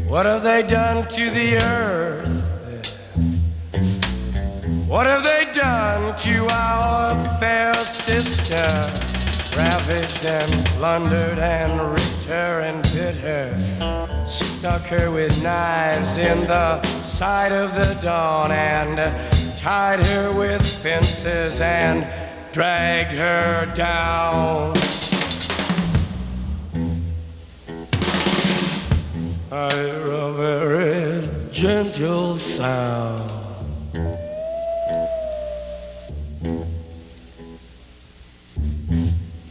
What 0.08 0.26
have 0.26 0.44
they 0.44 0.64
done 0.64 1.08
to 1.08 1.30
the 1.30 1.58
earth? 1.58 2.36
What 4.88 5.06
have 5.06 5.24
they 5.24 5.52
done 5.52 6.16
to 6.18 6.48
our 6.52 7.16
fair 7.40 7.74
sister? 7.74 9.09
Ravaged 9.58 10.26
and 10.26 10.66
plundered 10.68 11.40
and 11.40 11.82
ripped 11.82 12.26
her 12.26 12.62
and 12.62 12.84
bit 12.84 13.16
her. 13.18 14.26
Stuck 14.26 14.84
her 14.84 15.12
with 15.12 15.42
knives 15.42 16.18
in 16.18 16.42
the 16.48 16.82
side 17.02 17.52
of 17.52 17.74
the 17.76 17.96
dawn 18.02 18.52
and 18.52 18.98
tied 19.58 20.04
her 20.04 20.32
with 20.32 20.62
fences 20.62 21.60
and 21.62 22.08
dragged 22.54 23.12
her 23.14 23.72
down. 23.74 24.76
I 29.52 29.74
hear 29.74 30.12
a 30.12 30.32
very 30.34 31.52
gentle 31.52 32.38
sound. 32.38 33.39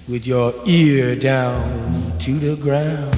With 0.09 0.27
your 0.27 0.55
ear 0.65 1.15
down 1.15 2.19
to 2.21 2.33
the 2.39 2.57
ground. 2.57 3.15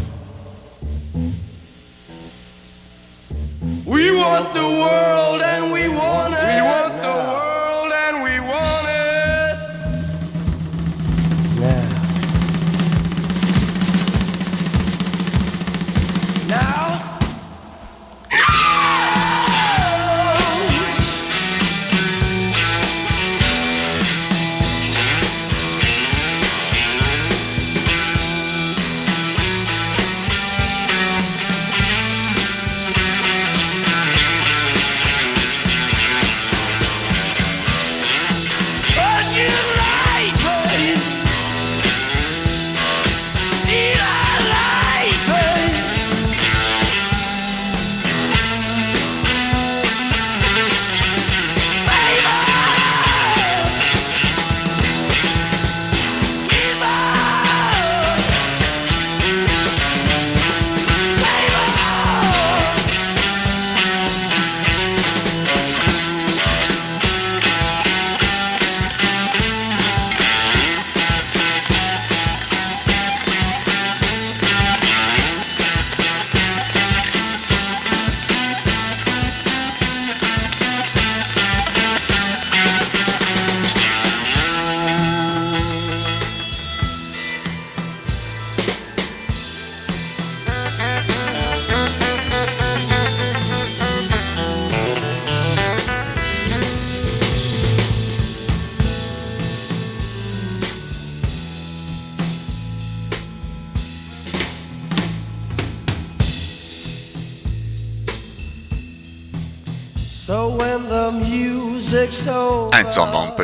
We 3.86 4.10
want 4.10 4.52
the 4.52 4.60
world 4.60 5.40
and 5.40 5.72
we 5.72 5.88
want 5.88 6.34
it. 6.34 6.42
We 6.42 6.60
want 6.62 7.00
the 7.00 7.08
world 7.08 7.59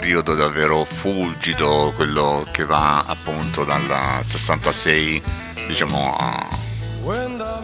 periodo 0.07 0.37
davvero 0.37 0.85
fulgido, 0.85 1.93
quello 1.97 2.47
che 2.53 2.65
va 2.65 3.03
appunto 3.09 3.65
dal 3.65 4.21
66, 4.25 5.21
diciamo, 5.67 6.17
a- 6.17 6.49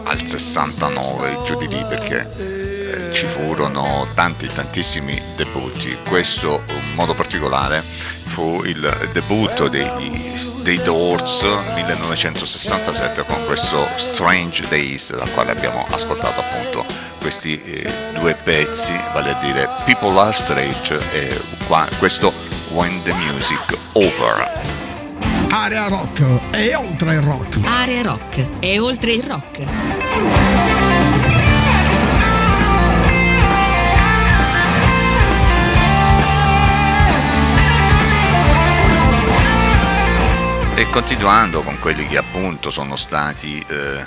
al 0.03 0.21
69, 0.27 1.37
giù 1.45 1.57
di 1.57 1.69
lì, 1.69 1.85
perché 1.87 2.29
eh, 2.37 3.13
ci 3.13 3.27
furono 3.27 4.07
tanti, 4.13 4.47
tantissimi 4.47 5.21
debutti. 5.37 5.97
Questo, 6.05 6.63
in 6.67 6.95
modo 6.95 7.13
particolare, 7.13 7.81
fu 8.25 8.61
il 8.65 9.09
debutto 9.13 9.69
dei, 9.69 10.35
dei 10.63 10.83
Doors 10.83 11.43
1967 11.75 13.23
con 13.23 13.37
questo 13.45 13.87
Strange 13.95 14.67
Days, 14.67 15.15
dal 15.15 15.31
quale 15.31 15.51
abbiamo 15.51 15.85
ascoltato 15.89 16.41
appunto 16.41 16.85
questi 17.21 17.61
eh, 17.63 17.89
due 18.19 18.33
pezzi, 18.33 18.91
vale 19.13 19.29
a 19.31 19.39
dire 19.39 19.69
People 19.85 20.17
Are 20.19 20.31
Strange 20.33 20.97
e 21.11 21.39
qua- 21.67 21.87
questo 21.99 22.31
When 22.69 23.01
the 23.03 23.13
Music 23.13 23.77
Over. 23.93 24.61
Area 25.51 25.87
rock 25.87 26.23
e 26.51 26.75
oltre 26.75 27.15
il 27.15 27.21
rock. 27.21 27.59
Area 27.65 28.01
rock 28.01 28.47
e 28.59 28.79
oltre 28.79 29.11
il 29.11 29.23
rock. 29.23 30.71
E 40.75 40.89
continuando 40.89 41.61
con 41.61 41.77
quelli 41.79 42.07
che 42.07 42.17
appunto 42.17 42.71
sono 42.71 42.95
stati 42.95 43.63
eh, 43.69 44.03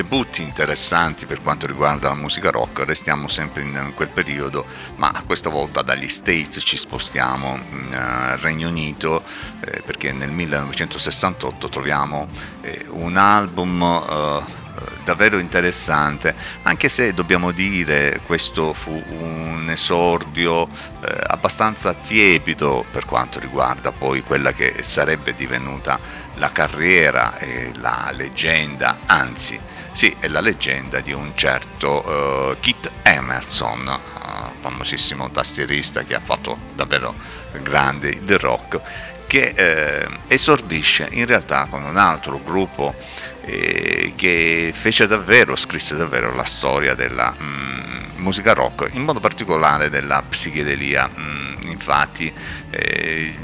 debutti 0.00 0.40
interessanti 0.40 1.26
per 1.26 1.42
quanto 1.42 1.66
riguarda 1.66 2.08
la 2.08 2.14
musica 2.14 2.48
rock, 2.50 2.84
restiamo 2.86 3.28
sempre 3.28 3.60
in 3.60 3.92
quel 3.94 4.08
periodo, 4.08 4.64
ma 4.96 5.12
questa 5.26 5.50
volta 5.50 5.82
dagli 5.82 6.08
States 6.08 6.62
ci 6.64 6.78
spostiamo 6.78 7.58
in 7.70 7.92
eh, 7.92 8.36
Regno 8.36 8.68
Unito 8.68 9.22
eh, 9.60 9.82
perché 9.84 10.12
nel 10.12 10.30
1968 10.30 11.68
troviamo 11.68 12.28
eh, 12.62 12.86
un 12.88 13.18
album 13.18 13.82
eh, 13.82 14.58
davvero 15.04 15.38
interessante, 15.38 16.34
anche 16.62 16.88
se 16.88 17.12
dobbiamo 17.12 17.50
dire 17.50 18.22
questo 18.24 18.72
fu 18.72 19.02
un 19.08 19.68
esordio 19.68 20.66
eh, 20.66 21.24
abbastanza 21.26 21.92
tiepido 21.92 22.86
per 22.90 23.04
quanto 23.04 23.38
riguarda 23.38 23.92
poi 23.92 24.22
quella 24.22 24.54
che 24.54 24.76
sarebbe 24.82 25.34
divenuta 25.34 25.98
la 26.36 26.50
carriera 26.52 27.36
e 27.36 27.72
la 27.74 28.10
leggenda, 28.14 29.00
anzi 29.04 29.60
sì, 30.00 30.16
è 30.18 30.28
la 30.28 30.40
leggenda 30.40 31.00
di 31.00 31.12
un 31.12 31.32
certo 31.34 32.52
eh, 32.52 32.56
Kit 32.60 32.90
Emerson, 33.02 33.86
eh, 33.86 34.58
famosissimo 34.58 35.30
tastierista 35.30 36.04
che 36.04 36.14
ha 36.14 36.20
fatto 36.20 36.56
davvero 36.74 37.14
grande 37.60 38.24
del 38.24 38.38
rock, 38.38 38.80
che 39.26 39.52
eh, 39.54 40.08
esordisce 40.26 41.06
in 41.10 41.26
realtà 41.26 41.66
con 41.68 41.82
un 41.82 41.98
altro 41.98 42.40
gruppo 42.42 42.94
eh, 43.42 44.14
che 44.16 44.72
fece 44.74 45.06
davvero, 45.06 45.54
scrisse 45.54 45.94
davvero 45.96 46.34
la 46.34 46.46
storia 46.46 46.94
della 46.94 47.36
mm, 47.38 48.22
musica 48.22 48.54
rock, 48.54 48.88
in 48.92 49.02
modo 49.02 49.20
particolare 49.20 49.90
della 49.90 50.22
psichedelia. 50.26 51.10
Mm, 51.14 51.68
infatti, 51.68 52.32
eh, 52.70 53.36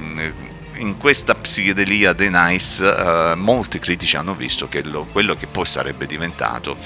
in 0.79 0.97
questa 0.97 1.35
psichedelia 1.35 2.13
dei 2.13 2.31
Nice 2.31 2.85
eh, 2.85 3.35
molti 3.35 3.79
critici 3.79 4.17
hanno 4.17 4.35
visto 4.35 4.69
che 4.69 4.83
lo- 4.83 5.07
quello 5.11 5.35
che 5.35 5.47
poi 5.47 5.67
sarebbe 5.67 6.07
diventato 6.07 6.77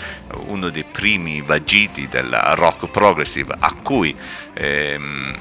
uno 0.47 0.69
dei 0.71 0.85
primi 0.85 1.41
vagiti 1.43 2.09
del 2.09 2.31
rock 2.55 2.89
progressive 2.89 3.55
a 3.59 3.75
cui 3.83 4.17
ehm, 4.55 5.37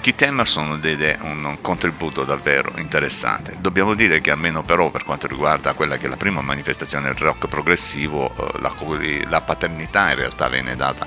Keith 0.00 0.22
Emerson 0.22 0.80
diede 0.80 1.18
un 1.20 1.58
contributo 1.60 2.24
davvero 2.24 2.72
interessante. 2.76 3.56
Dobbiamo 3.60 3.92
dire 3.92 4.22
che 4.22 4.30
almeno 4.30 4.62
però 4.62 4.88
per 4.88 5.04
quanto 5.04 5.26
riguarda 5.26 5.74
quella 5.74 5.98
che 5.98 6.06
è 6.06 6.08
la 6.08 6.16
prima 6.16 6.40
manifestazione 6.40 7.08
del 7.08 7.18
rock 7.18 7.48
progressivo, 7.48 8.32
eh, 8.34 8.60
la, 8.60 8.74
la 9.28 9.40
paternità 9.42 10.08
in 10.10 10.16
realtà 10.16 10.48
venne 10.48 10.74
data 10.74 11.06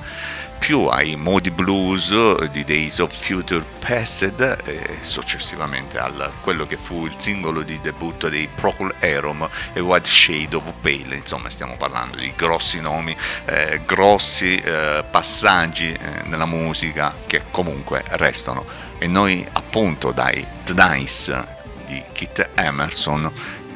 più 0.63 0.85
ai 0.85 1.17
modi 1.17 1.51
blues 1.51 2.41
di 2.45 2.63
Days 2.63 2.99
of 2.99 3.13
Future 3.13 3.65
Passed 3.79 4.39
e 4.63 4.99
successivamente 5.01 5.97
a 5.97 6.09
quello 6.39 6.65
che 6.65 6.77
fu 6.77 7.05
il 7.05 7.15
singolo 7.17 7.63
di 7.63 7.81
debutto 7.81 8.29
dei 8.29 8.47
Procol 8.47 8.95
Harum 9.01 9.45
e 9.73 9.81
White 9.81 10.07
Shade 10.07 10.55
of 10.55 10.63
Pale, 10.79 11.17
insomma 11.17 11.49
stiamo 11.49 11.75
parlando 11.75 12.15
di 12.15 12.31
grossi 12.33 12.79
nomi, 12.79 13.13
eh, 13.43 13.81
grossi 13.85 14.55
eh, 14.55 15.03
passaggi 15.11 15.91
eh, 15.91 16.21
nella 16.27 16.45
musica 16.45 17.13
che 17.27 17.43
comunque 17.51 18.01
restano. 18.11 18.65
E 18.99 19.07
noi 19.07 19.45
appunto 19.51 20.13
dai 20.13 20.47
The 20.63 20.73
Nice 20.75 21.47
di 21.87 22.01
Kit 22.13 22.51
Emerson 22.55 23.29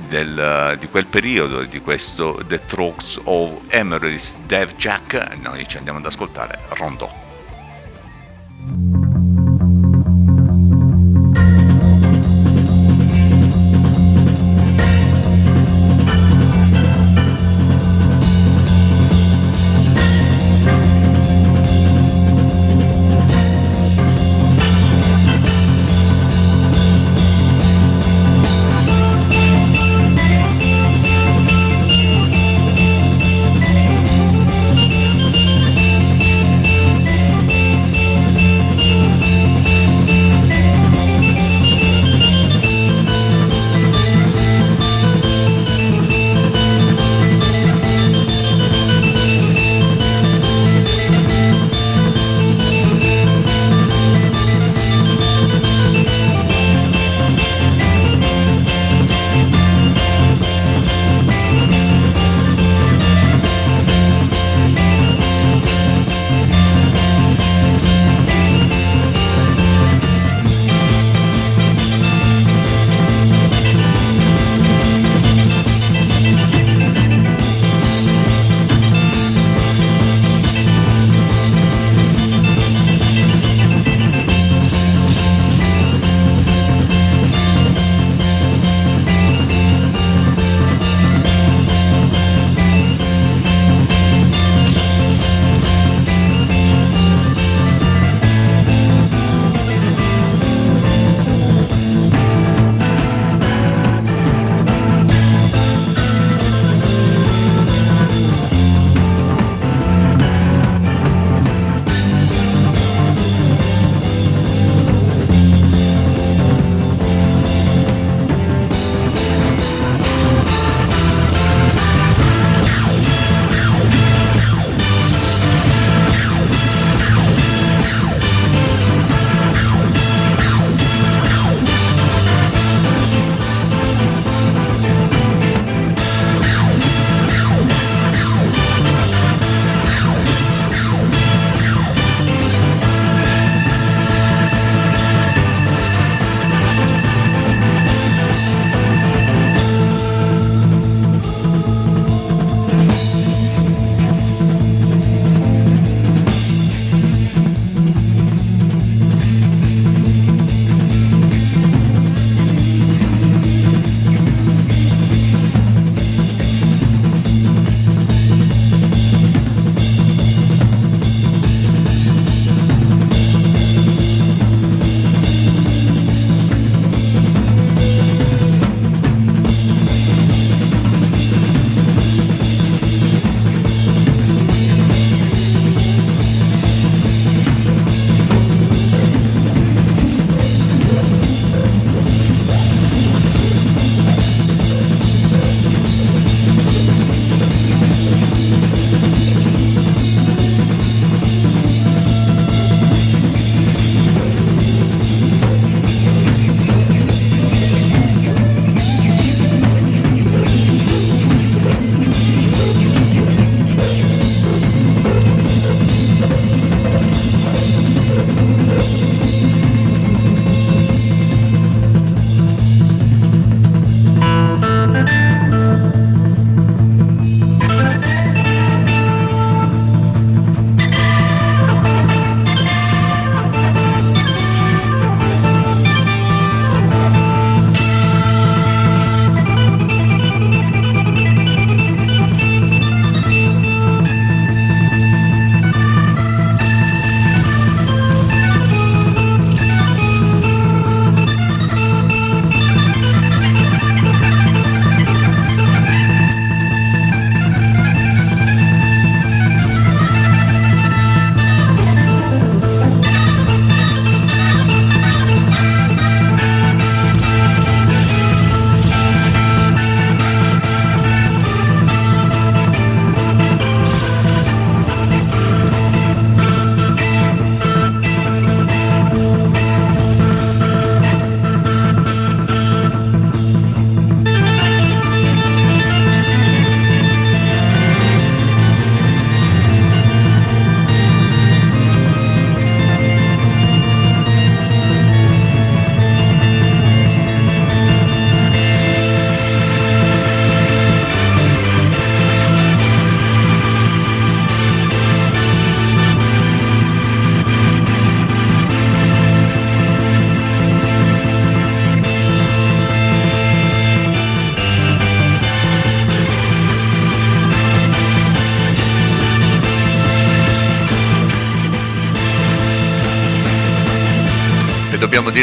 del, 0.08 0.78
di 0.80 0.88
quel 0.88 1.06
periodo, 1.06 1.64
di 1.64 1.82
questo 1.82 2.40
The 2.46 2.66
Throats 2.66 3.20
of 3.24 3.62
Emery's 3.68 4.38
Dev 4.46 4.76
Jack, 4.76 5.38
noi 5.42 5.68
ci 5.68 5.78
andiamo 5.78 6.00
ad 6.00 6.06
ascoltare 6.06 6.60
Rondò. 6.70 7.26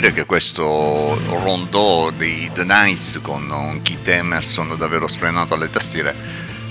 Dire 0.05 0.17
che 0.17 0.27
questo 0.27 1.19
rondò 1.43 2.11
dei 2.11 2.51
The 2.53 2.65
Nights 2.65 3.21
con 3.23 3.49
un 3.51 3.81
Keith 3.81 4.07
Emerson 4.07 4.77
davvero 4.77 5.09
sfrenato 5.09 5.55
alle 5.55 5.71
tastiere 5.71 6.15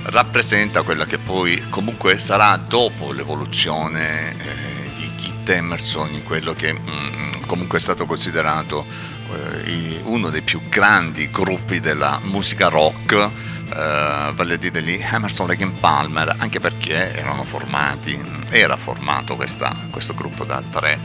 rappresenta 0.03 0.84
quella 0.84 1.07
che 1.07 1.17
poi 1.17 1.59
comunque 1.69 2.19
sarà 2.19 2.55
dopo 2.57 3.11
l'evoluzione 3.11 4.34
eh, 4.34 4.91
di 4.95 5.11
Keith 5.15 5.49
Emerson 5.49 6.13
in 6.13 6.23
quello 6.23 6.53
che 6.53 6.73
mm, 6.73 7.45
comunque 7.47 7.79
è 7.79 7.81
stato 7.81 8.05
considerato 8.05 8.86
eh, 9.31 9.99
uno 10.03 10.29
dei 10.29 10.43
più 10.43 10.61
grandi 10.69 11.31
gruppi 11.31 11.79
della 11.79 12.19
musica 12.21 12.67
rock 12.67 13.13
eh, 13.13 14.31
vale 14.31 14.53
a 14.53 14.57
dire 14.57 14.84
gli 14.84 15.01
Emerson 15.01 15.47
Lake 15.47 15.65
Palmer 15.79 16.36
anche 16.38 16.59
perché 16.59 17.15
erano 17.15 17.45
formati 17.45 18.43
era 18.49 18.77
formato 18.77 19.36
questa, 19.36 19.75
questo 19.89 20.13
gruppo 20.13 20.43
da 20.43 20.61
tre 20.69 20.99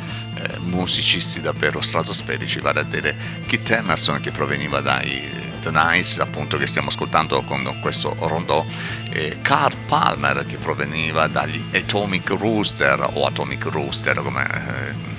musicisti 0.60 1.40
davvero 1.40 1.80
stratosferici. 1.80 2.60
Vale 2.60 2.80
a 2.80 2.84
dire 2.84 3.16
Kit 3.46 3.70
Emerson 3.70 4.20
che 4.20 4.30
proveniva 4.30 4.80
dai 4.80 5.46
The 5.60 5.70
Nice 5.70 6.20
appunto 6.20 6.56
che 6.56 6.66
stiamo 6.66 6.88
ascoltando 6.88 7.42
con 7.42 7.78
questo 7.80 8.14
rondò 8.18 8.64
e 9.10 9.38
Carl 9.42 9.76
Palmer 9.86 10.46
che 10.46 10.56
proveniva 10.56 11.26
dagli 11.26 11.62
Atomic 11.72 12.30
Rooster 12.30 13.10
o 13.14 13.26
Atomic 13.26 13.64
Rooster 13.64 14.22
come 14.22 14.44
eh, 14.44 15.16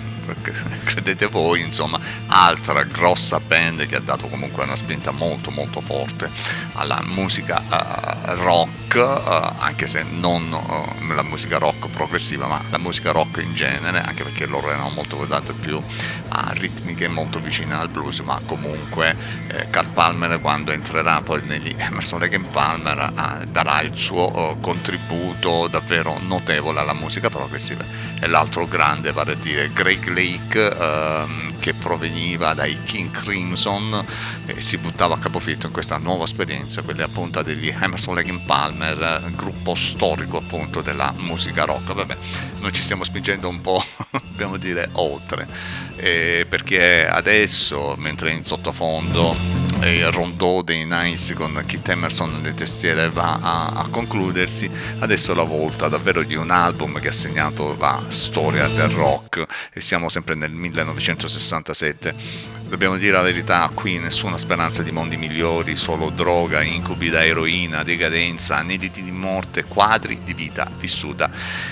credete 0.83 1.27
voi, 1.27 1.61
insomma, 1.61 1.99
altra 2.27 2.83
grossa 2.83 3.39
band 3.39 3.85
che 3.87 3.95
ha 3.95 3.99
dato 3.99 4.27
comunque 4.27 4.63
una 4.63 4.75
spinta 4.75 5.11
molto 5.11 5.51
molto 5.51 5.81
forte 5.81 6.29
alla 6.73 7.01
musica 7.03 7.61
uh, 7.67 8.33
rock, 8.35 8.88
uh, 8.97 9.53
anche 9.57 9.87
se 9.87 10.03
non 10.03 10.51
uh, 10.51 11.13
la 11.13 11.23
musica 11.23 11.57
rock 11.57 11.87
progressiva, 11.89 12.47
ma 12.47 12.61
la 12.69 12.77
musica 12.77 13.11
rock 13.11 13.41
in 13.41 13.53
genere, 13.53 14.01
anche 14.01 14.23
perché 14.23 14.45
loro 14.45 14.69
erano 14.69 14.89
molto 14.89 15.17
votati 15.17 15.53
più 15.53 15.81
a 16.29 16.51
ritmiche 16.53 17.07
molto 17.07 17.39
vicine 17.39 17.75
al 17.75 17.89
blues, 17.89 18.19
ma 18.19 18.39
comunque 18.45 19.15
eh, 19.47 19.69
Carl 19.69 19.87
Palmer 19.87 20.39
quando 20.39 20.71
entrerà 20.71 21.21
poi 21.21 21.41
negli 21.43 21.73
Emerson 21.77 22.19
Lake 22.19 22.39
Palmer 22.39 23.45
darà 23.49 23.81
il 23.81 23.97
suo 23.97 24.57
contributo 24.61 25.67
davvero 25.67 26.17
notevole 26.21 26.79
alla 26.79 26.93
musica 26.93 27.29
progressiva. 27.29 27.83
E 28.19 28.27
l'altro 28.27 28.67
grande 28.67 29.11
vale 29.11 29.33
a 29.33 29.35
dire 29.35 29.71
Greg 29.73 30.07
Lake 30.07 30.69
ehm, 30.69 31.58
che 31.59 31.73
proveniva 31.73 32.53
dai 32.53 32.77
King 32.83 33.11
Crimson 33.11 34.05
e 34.45 34.61
si 34.61 34.77
buttava 34.77 35.15
a 35.15 35.17
capofitto 35.17 35.67
in 35.67 35.71
questa 35.71 35.97
nuova 35.97 36.23
esperienza, 36.23 36.81
quella 36.81 37.05
appunto 37.05 37.41
degli 37.41 37.67
Emerson 37.67 38.15
Lake 38.15 38.41
Palmer, 38.45 39.31
gruppo 39.35 39.75
storico 39.75 40.37
appunto 40.37 40.81
della 40.81 41.13
musica 41.17 41.65
rock. 41.65 41.93
Vabbè, 41.93 42.17
noi 42.59 42.71
ci 42.71 42.81
stiamo 42.81 43.03
spingendo 43.03 43.47
un 43.47 43.61
po', 43.61 43.83
dobbiamo 44.11 44.57
dire, 44.57 44.89
oltre, 44.93 45.47
eh, 45.97 46.45
perché 46.47 47.07
adesso, 47.07 47.95
mentre 47.97 48.31
in 48.31 48.43
sottofondo 48.43 49.68
il 49.87 50.11
rondò 50.11 50.61
dei 50.61 50.85
Nice 50.85 51.33
con 51.33 51.63
Kit 51.65 51.87
Emerson 51.87 52.33
nelle 52.33 52.53
testiere 52.53 53.09
va 53.09 53.39
a, 53.41 53.67
a, 53.67 53.87
concludersi, 53.89 54.69
adesso 54.99 55.33
la 55.33 55.43
volta 55.43 55.87
davvero 55.87 56.23
di 56.23 56.35
un 56.35 56.51
album 56.51 56.99
che 56.99 57.07
ha 57.07 57.13
segnato 57.13 57.77
la 57.79 58.03
storia 58.09 58.67
del 58.67 58.89
rock 58.89 59.45
e 59.71 59.79
siamo 59.79 60.09
sempre 60.09 60.35
nel 60.35 60.51
1967. 60.51 62.58
Dobbiamo 62.69 62.97
dire 62.97 63.13
la 63.13 63.23
verità, 63.23 63.67
qui 63.73 63.97
nessuna 63.97 64.37
speranza 64.37 64.83
di 64.83 64.91
mondi 64.91 65.17
migliori, 65.17 65.75
solo 65.75 66.11
droga, 66.11 66.61
incubi 66.61 67.09
da 67.09 67.25
eroina, 67.25 67.81
decadenza, 67.81 68.57
aneddoti 68.57 69.01
di 69.01 69.11
morte, 69.11 69.63
quadri 69.63 70.19
di 70.23 70.35
vita 70.35 70.69
vissuta. 70.77 71.31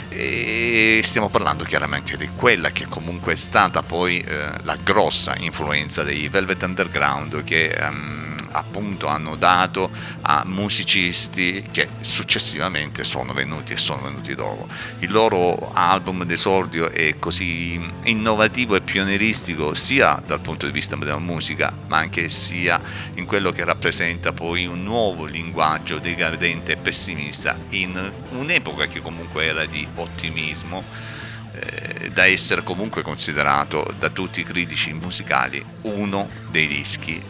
E 0.09 1.01
stiamo 1.03 1.29
parlando 1.29 1.65
chiaramente 1.65 2.17
di 2.17 2.27
quella 2.35 2.71
che 2.71 2.87
comunque 2.87 3.33
è 3.33 3.35
stata 3.35 3.83
poi 3.83 4.21
eh, 4.21 4.49
la 4.63 4.75
grossa 4.83 5.35
influenza 5.37 6.01
dei 6.01 6.29
Velvet 6.29 6.63
Underground 6.63 7.43
che 7.43 7.77
um, 7.79 8.36
appunto 8.51 9.07
hanno 9.07 9.35
dato 9.35 9.89
a 10.21 10.43
musicisti 10.45 11.65
che 11.71 11.89
successivamente 12.01 13.03
sono 13.03 13.33
venuti 13.33 13.73
e 13.73 13.77
sono 13.77 14.01
venuti 14.03 14.35
dopo. 14.35 14.67
Il 14.99 15.11
loro 15.11 15.71
album 15.73 16.23
d'esordio 16.23 16.89
è 16.89 17.15
così 17.19 17.79
innovativo 18.03 18.75
e 18.75 18.81
pionieristico 18.81 19.73
sia 19.73 20.21
dal 20.25 20.39
punto 20.39 20.65
di 20.65 20.71
vista 20.71 20.95
della 20.95 21.19
musica 21.19 21.71
ma 21.87 21.97
anche 21.97 22.29
sia 22.29 22.79
in 23.15 23.25
quello 23.25 23.51
che 23.51 23.63
rappresenta 23.63 24.31
poi 24.31 24.65
un 24.65 24.83
nuovo 24.83 25.25
linguaggio 25.25 25.99
decadente 25.99 26.73
e 26.73 26.77
pessimista 26.77 27.57
in 27.69 28.11
un'epoca 28.29 28.87
che 28.87 29.01
comunque 29.01 29.45
era 29.45 29.65
di 29.65 29.87
ottimismo 29.95 30.83
eh, 31.53 32.09
da 32.11 32.25
essere 32.25 32.63
comunque 32.63 33.01
considerato 33.01 33.93
da 33.97 34.09
tutti 34.09 34.41
i 34.41 34.43
critici 34.43 34.93
musicali 34.93 35.63
uno 35.81 36.29
dei 36.49 36.67
dischi 36.67 37.21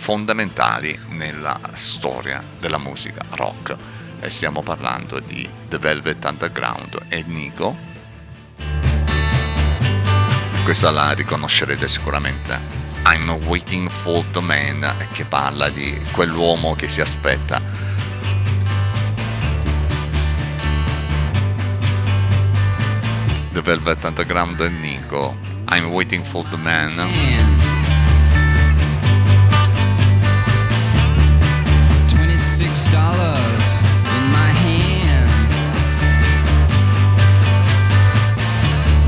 fondamentali 0.00 0.98
nella 1.10 1.60
storia 1.74 2.42
della 2.58 2.78
musica 2.78 3.22
rock. 3.32 3.76
E 4.18 4.30
stiamo 4.30 4.62
parlando 4.62 5.20
di 5.20 5.48
The 5.68 5.76
Velvet 5.76 6.24
Underground 6.24 7.04
e 7.08 7.22
Nico. 7.26 7.76
Questa 10.64 10.90
la 10.90 11.12
riconoscerete 11.12 11.86
sicuramente. 11.86 12.58
I'm 13.04 13.30
Waiting 13.46 13.90
for 13.90 14.24
the 14.32 14.40
Man 14.40 14.90
che 15.12 15.24
parla 15.24 15.68
di 15.68 16.00
quell'uomo 16.12 16.74
che 16.74 16.88
si 16.88 17.02
aspetta. 17.02 17.60
The 23.52 23.60
Velvet 23.60 24.02
Underground 24.04 24.60
e 24.60 24.68
Nico. 24.70 25.36
I'm 25.68 25.86
Waiting 25.86 26.24
for 26.24 26.44
the 26.48 26.56
Man 26.56 27.79
six 32.60 32.92
dollars 32.92 33.66
in 34.16 34.24
my 34.36 34.50
hand. 34.64 35.30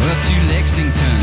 Up 0.08 0.18
to 0.28 0.36
Lexington, 0.48 1.21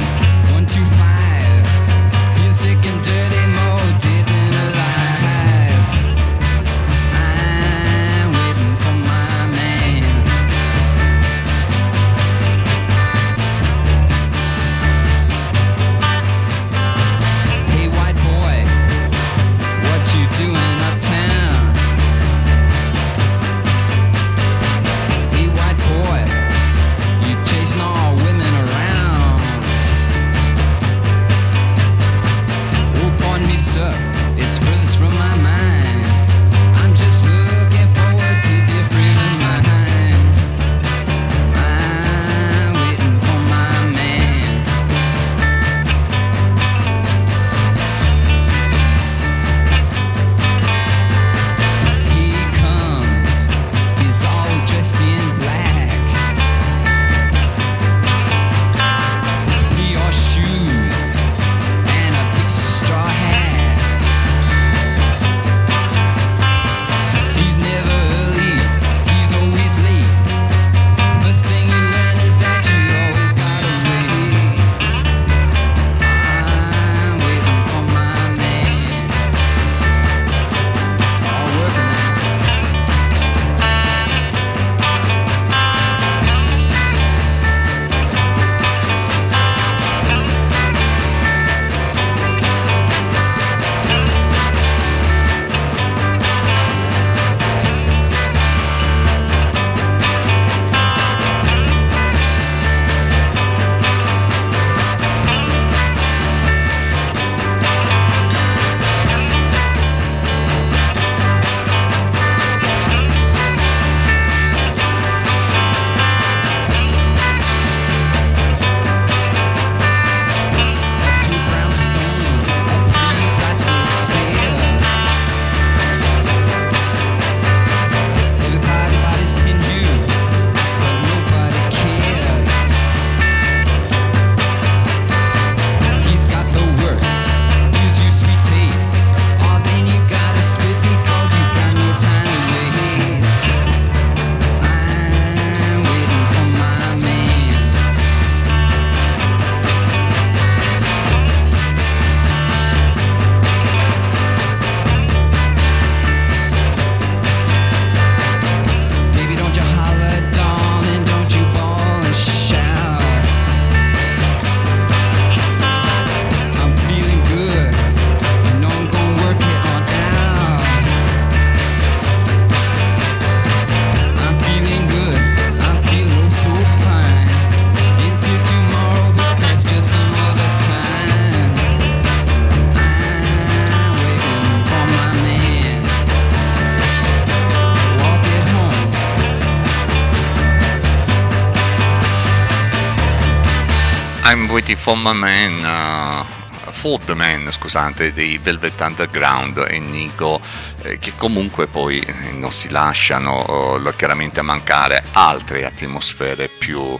ascoltati 194.89 194.99
From 194.99 195.17
Man, 195.17 196.25
uh, 196.65 196.71
For 196.71 196.99
the 196.99 197.13
Man, 197.13 197.51
scusate, 197.51 198.11
dei 198.11 198.39
Velvet 198.39 198.79
Underground 198.81 199.65
e 199.69 199.79
Nico, 199.79 200.41
eh, 200.81 200.97
che 200.97 201.13
comunque 201.15 201.67
poi 201.67 201.99
eh, 201.99 202.31
non 202.31 202.51
si 202.51 202.69
lasciano 202.69 203.75
uh, 203.75 203.95
chiaramente 203.95 204.41
mancare 204.41 205.03
altre 205.11 205.65
atmosfere 205.65 206.47
più 206.47 206.99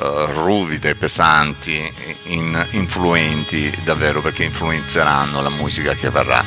ruvide, 0.00 0.94
pesanti, 0.94 1.92
in, 2.26 2.68
influenti 2.70 3.76
davvero 3.82 4.20
perché 4.20 4.44
influenzeranno 4.44 5.42
la 5.42 5.48
musica 5.48 5.94
che 5.94 6.08
verrà. 6.08 6.44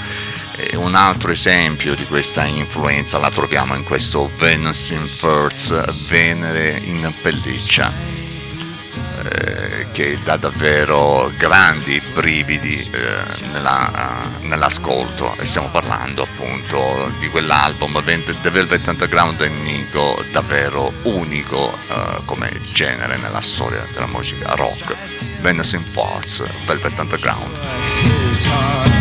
E 0.56 0.78
un 0.78 0.96
altro 0.96 1.32
esempio 1.32 1.94
di 1.94 2.06
questa 2.06 2.46
influenza 2.46 3.18
la 3.18 3.30
troviamo 3.30 3.76
in 3.76 3.84
questo 3.84 4.32
Venus 4.38 4.92
in 4.92 5.06
First, 5.06 6.08
Venere 6.08 6.80
in 6.82 7.14
pelliccia, 7.22 7.92
eh, 7.92 8.11
che 9.92 10.18
dà 10.24 10.38
davvero 10.38 11.32
grandi 11.38 12.02
brividi 12.14 12.90
eh, 12.92 13.26
nella, 13.52 14.38
uh, 14.40 14.46
nell'ascolto. 14.46 15.36
E 15.38 15.46
stiamo 15.46 15.70
parlando 15.70 16.24
appunto 16.24 17.12
di 17.20 17.30
quell'album 17.30 18.04
The 18.04 18.50
Velvet 18.50 18.88
Underground 18.88 19.42
e 19.42 19.50
Nico 19.50 20.24
davvero 20.32 20.92
unico 21.04 21.78
uh, 21.88 22.26
come 22.26 22.60
genere 22.62 23.18
nella 23.18 23.42
storia 23.42 23.88
della 23.92 24.08
musica 24.08 24.56
rock. 24.56 24.96
Venus 25.42 25.74
in 25.74 25.82
Force 25.82 26.48
Velvet 26.66 26.98
Underground 27.00 29.01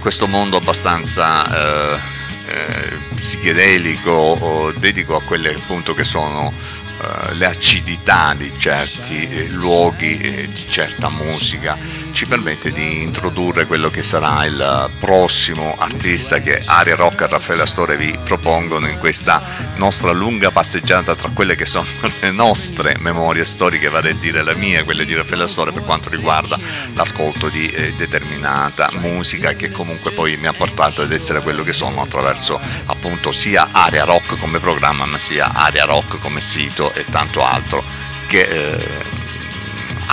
questo 0.00 0.26
mondo 0.26 0.56
abbastanza 0.56 1.94
eh, 1.94 2.00
eh, 2.48 2.98
psichedelico 3.14 4.72
dedico 4.76 5.14
a 5.14 5.22
quelle 5.22 5.54
appunto 5.54 5.94
che 5.94 6.04
sono 6.04 6.52
eh, 7.00 7.34
le 7.34 7.46
acidità 7.46 8.34
di 8.34 8.52
certi 8.58 9.28
eh, 9.28 9.48
luoghi, 9.48 10.18
eh, 10.18 10.48
di 10.52 10.66
certa 10.68 11.08
musica, 11.08 11.78
ci 12.20 12.26
permette 12.26 12.70
di 12.70 13.00
introdurre 13.00 13.64
quello 13.64 13.88
che 13.88 14.02
sarà 14.02 14.44
il 14.44 14.90
prossimo 14.98 15.74
artista 15.78 16.38
che 16.38 16.60
Aria 16.66 16.94
Rock 16.94 17.22
e 17.22 17.28
Raffaele 17.28 17.62
Astore 17.62 17.96
vi 17.96 18.14
propongono 18.22 18.86
in 18.88 18.98
questa 18.98 19.42
nostra 19.76 20.12
lunga 20.12 20.50
passeggiata 20.50 21.14
tra 21.14 21.30
quelle 21.30 21.54
che 21.54 21.64
sono 21.64 21.86
le 22.20 22.30
nostre 22.32 22.94
memorie 22.98 23.42
storiche, 23.46 23.88
vale 23.88 24.10
a 24.10 24.12
dire 24.12 24.42
le 24.42 24.54
mie, 24.54 24.84
quelle 24.84 25.06
di 25.06 25.14
Raffaele 25.14 25.44
Astore 25.44 25.72
per 25.72 25.82
quanto 25.82 26.10
riguarda 26.10 26.58
l'ascolto 26.92 27.48
di 27.48 27.70
eh, 27.70 27.94
determinata 27.94 28.90
musica 28.98 29.54
che 29.54 29.70
comunque 29.70 30.10
poi 30.10 30.36
mi 30.36 30.46
ha 30.46 30.52
portato 30.52 31.00
ad 31.00 31.12
essere 31.12 31.40
quello 31.40 31.62
che 31.62 31.72
sono 31.72 32.02
attraverso 32.02 32.60
appunto 32.84 33.32
sia 33.32 33.70
Aria 33.72 34.04
Rock 34.04 34.36
come 34.36 34.58
programma 34.58 35.06
ma 35.06 35.18
sia 35.18 35.54
Aria 35.54 35.86
Rock 35.86 36.18
come 36.18 36.42
sito 36.42 36.92
e 36.92 37.06
tanto 37.08 37.42
altro 37.42 37.82
che 38.26 38.42
eh, 38.42 39.19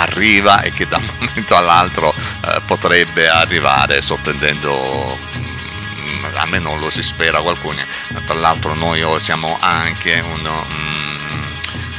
arriva 0.01 0.61
e 0.61 0.71
che 0.71 0.87
da 0.87 0.97
un 0.97 1.09
momento 1.19 1.55
all'altro 1.55 2.13
eh, 2.13 2.61
potrebbe 2.65 3.27
arrivare 3.27 4.01
sorprendendo 4.01 5.17
mm, 5.37 6.25
almeno 6.35 6.75
lo 6.75 6.89
si 6.89 7.01
spera 7.01 7.41
qualcuno. 7.41 7.81
Tra 8.25 8.35
l'altro 8.35 8.73
noi 8.73 9.01
oh, 9.01 9.19
siamo 9.19 9.57
anche 9.59 10.19
un, 10.19 10.41
mm, 10.41 11.16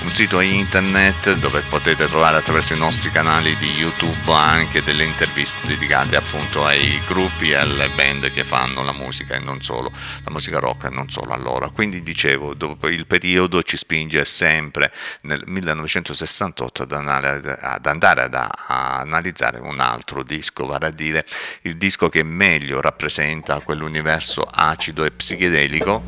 un 0.09 0.15
sito 0.15 0.41
internet 0.41 1.35
dove 1.35 1.61
potete 1.69 2.07
trovare 2.07 2.39
attraverso 2.39 2.73
i 2.73 2.79
nostri 2.79 3.11
canali 3.11 3.55
di 3.59 3.67
YouTube 3.67 4.33
anche 4.33 4.83
delle 4.83 5.05
interviste 5.05 5.67
dedicate 5.67 6.17
appunto 6.17 6.65
ai 6.65 6.99
gruppi 7.07 7.51
e 7.51 7.57
alle 7.57 7.91
band 7.91 8.33
che 8.33 8.43
fanno 8.43 8.83
la 8.83 8.93
musica 8.93 9.35
e 9.35 9.39
non 9.39 9.61
solo, 9.61 9.93
la 10.25 10.31
musica 10.31 10.61
rock 10.61 10.85
e 10.85 10.89
non 10.89 11.11
solo 11.11 11.35
allora. 11.35 11.69
Quindi 11.69 12.03
dicevo, 12.03 12.55
dopo 12.55 12.89
il 12.89 13.07
periodo 13.07 13.63
ci 13.63 13.77
spinge 13.77 14.25
sempre 14.25 14.91
nel 15.23 15.43
1968 15.45 16.85
ad 16.85 16.93
andare, 16.93 17.59
ad 17.61 17.87
ad, 17.87 18.51
analizzare 18.67 19.59
un 19.59 19.79
altro 19.79 20.23
disco, 20.23 20.65
vale 20.65 20.87
a 20.87 20.91
dire 20.91 21.27
il 21.63 21.77
disco 21.77 22.09
che 22.09 22.23
meglio 22.23 22.81
rappresenta 22.81 23.61
quell'universo 23.61 24.41
acido 24.51 25.05
e 25.05 25.11
psichedelico 25.11 26.03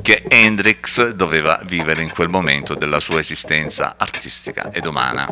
che 0.00 0.22
Hendrix 0.26 1.10
doveva 1.10 1.60
vivere 1.64 2.02
in 2.02 2.10
quel 2.10 2.28
momento 2.28 2.74
della 2.74 2.93
sua 3.00 3.20
esistenza 3.20 3.94
artistica 3.96 4.70
ed 4.72 4.86
umana. 4.86 5.28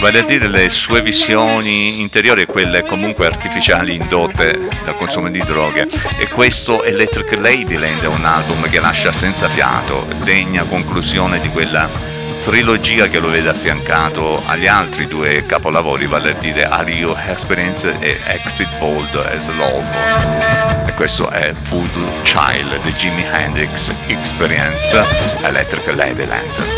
Vale 0.00 0.18
a 0.20 0.22
dire 0.22 0.48
le 0.48 0.68
sue 0.68 1.02
visioni 1.02 2.00
interiori 2.00 2.42
e 2.42 2.46
quelle 2.46 2.84
comunque 2.84 3.26
artificiali 3.26 3.94
indotte 3.94 4.68
dal 4.84 4.96
consumo 4.96 5.28
di 5.28 5.40
droghe. 5.40 5.88
E 6.18 6.28
questo 6.28 6.84
Electric 6.84 7.36
Ladyland 7.36 8.02
è 8.02 8.06
un 8.06 8.24
album 8.24 8.68
che 8.68 8.80
lascia 8.80 9.12
senza 9.12 9.48
fiato, 9.48 10.06
degna 10.22 10.64
conclusione 10.64 11.40
di 11.40 11.48
quella 11.48 12.17
trilogia 12.44 13.08
che 13.08 13.18
lo 13.18 13.28
vede 13.28 13.48
affiancato 13.48 14.42
agli 14.46 14.66
altri 14.66 15.06
due 15.06 15.44
capolavori, 15.46 16.06
vale 16.06 16.30
a 16.30 16.34
dire 16.34 16.64
Are 16.64 16.90
You 16.90 17.14
Experience 17.26 17.96
e 18.00 18.18
Exit 18.26 18.68
Bold 18.78 19.14
as 19.14 19.48
Love. 19.50 19.86
E 20.86 20.92
questo 20.94 21.28
è 21.30 21.52
Voodoo 21.68 22.20
Child 22.22 22.80
di 22.82 22.92
Jimi 22.92 23.24
Hendrix 23.30 23.92
Experience 24.06 25.04
Electric 25.42 25.86
Ladyland. 25.94 26.76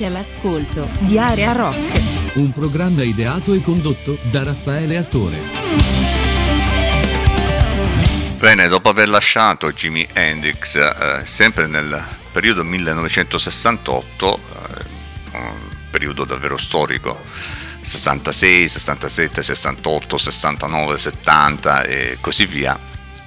Siete 0.00 0.16
all'ascolto 0.16 0.90
di 1.00 1.18
Area 1.18 1.52
Rock. 1.52 2.00
Un 2.36 2.52
programma 2.52 3.02
ideato 3.02 3.52
e 3.52 3.60
condotto 3.60 4.16
da 4.30 4.44
Raffaele 4.44 4.96
Astore. 4.96 5.36
Bene, 8.38 8.68
dopo 8.68 8.88
aver 8.88 9.10
lasciato 9.10 9.70
Jimi 9.72 10.08
Hendrix, 10.10 10.76
eh, 10.76 11.20
sempre 11.24 11.66
nel 11.66 12.02
periodo 12.32 12.64
1968, 12.64 14.38
eh, 14.38 15.36
un 15.36 15.68
periodo 15.90 16.24
davvero 16.24 16.56
storico, 16.56 17.22
66, 17.82 18.68
67, 18.68 19.42
68, 19.42 20.16
69, 20.16 20.96
70 20.96 21.82
e 21.82 22.16
così 22.22 22.46
via, 22.46 22.78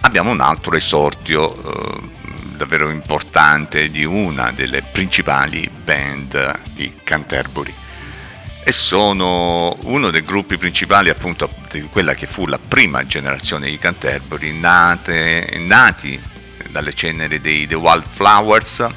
abbiamo 0.02 0.32
un 0.32 0.42
altro 0.42 0.76
esordio 0.76 1.54
eh, 1.54 2.23
davvero 2.64 2.90
importante 2.90 3.90
di 3.90 4.06
una 4.06 4.52
delle 4.52 4.82
principali 4.82 5.70
band 5.70 6.62
di 6.72 6.94
Canterbury. 7.04 7.74
E 8.64 8.72
sono 8.72 9.78
uno 9.84 10.10
dei 10.10 10.24
gruppi 10.24 10.58
principali 10.58 11.10
appunto 11.10 11.50
di 11.70 11.82
quella 11.84 12.14
che 12.14 12.26
fu 12.26 12.46
la 12.46 12.60
prima 12.60 13.06
generazione 13.06 13.70
di 13.70 13.78
Canterbury 13.78 14.58
nate, 14.58 15.58
nati 15.58 16.20
dalle 16.70 16.94
ceneri 16.94 17.42
dei 17.42 17.68
The 17.68 17.76
Wildflowers 17.76 18.88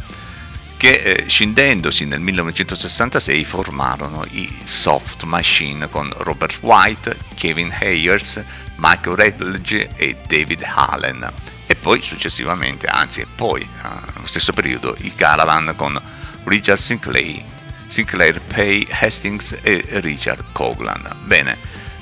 che 0.76 0.90
eh, 0.90 1.24
scindendosi 1.26 2.04
nel 2.04 2.20
1966 2.20 3.44
formarono 3.44 4.24
i 4.30 4.56
Soft 4.62 5.24
Machine 5.24 5.88
con 5.88 6.12
Robert 6.18 6.58
White, 6.60 7.16
Kevin 7.34 7.74
Hayers, 7.80 8.40
Mike 8.76 9.14
Redledge 9.14 9.88
e 9.96 10.16
David 10.28 10.62
Allen 10.62 11.54
e 11.66 11.74
poi 11.74 12.02
successivamente, 12.02 12.86
anzi 12.86 13.26
poi 13.34 13.68
nello 13.82 14.26
stesso 14.26 14.52
periodo, 14.52 14.96
i 15.00 15.14
Caravan 15.14 15.74
con 15.76 16.00
Richard 16.44 16.78
Sinclair, 16.78 17.42
Sinclair 17.86 18.40
Pay 18.40 18.86
Hastings 18.90 19.56
e 19.62 19.84
Richard 20.00 20.44
Coglan. 20.52 21.16
Bene, 21.24 21.58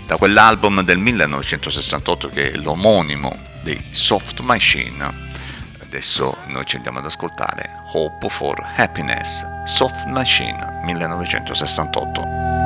da 0.06 0.16
quell'album 0.16 0.82
del 0.82 0.98
1968 0.98 2.28
che 2.28 2.52
è 2.52 2.56
l'omonimo 2.56 3.36
dei 3.62 3.82
Soft 3.90 4.40
Machine, 4.40 5.32
adesso 5.80 6.36
noi 6.46 6.66
ci 6.66 6.76
andiamo 6.76 6.98
ad 6.98 7.06
ascoltare 7.06 7.70
Hope 7.92 8.28
for 8.28 8.60
Happiness, 8.76 9.44
Soft 9.64 10.04
Machine 10.06 10.82
1968. 10.84 12.63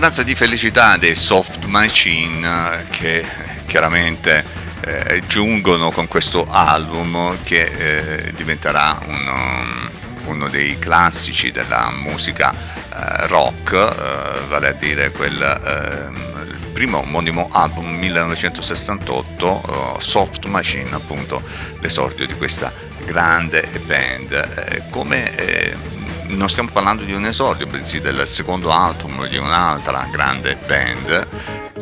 La 0.00 0.06
speranza 0.06 0.22
di 0.22 0.34
felicità 0.34 0.96
dei 0.96 1.14
soft 1.14 1.66
machine 1.66 2.48
eh, 2.48 2.88
che 2.88 3.22
chiaramente 3.66 4.42
eh, 4.80 5.22
giungono 5.26 5.90
con 5.90 6.08
questo 6.08 6.46
album 6.48 7.36
che 7.42 7.64
eh, 7.64 8.32
diventerà 8.32 8.98
uno, 9.04 9.90
uno 10.24 10.48
dei 10.48 10.78
classici 10.78 11.52
della 11.52 11.90
musica 11.90 12.50
eh, 12.50 13.26
rock, 13.26 13.72
eh, 13.74 14.46
vale 14.48 14.68
a 14.68 14.72
dire 14.72 15.10
quel 15.10 15.38
ehm, 15.38 16.72
primo 16.72 17.00
omonimo 17.00 17.50
album 17.52 17.94
1968, 17.98 19.98
eh, 19.98 20.02
Soft 20.02 20.46
Machine, 20.46 20.94
appunto 20.94 21.42
l'esordio 21.80 22.26
di 22.26 22.34
questa 22.36 22.72
grande 23.04 23.68
band. 23.84 24.32
Eh, 24.32 24.82
come 24.88 25.36
eh, 25.36 25.99
non 26.36 26.48
stiamo 26.48 26.70
parlando 26.70 27.02
di 27.04 27.12
un 27.12 27.24
esordio, 27.24 27.66
bensì 27.66 28.00
del 28.00 28.26
secondo 28.26 28.70
album 28.70 29.26
di 29.28 29.36
un'altra 29.36 30.06
grande 30.10 30.56
band 30.66 31.28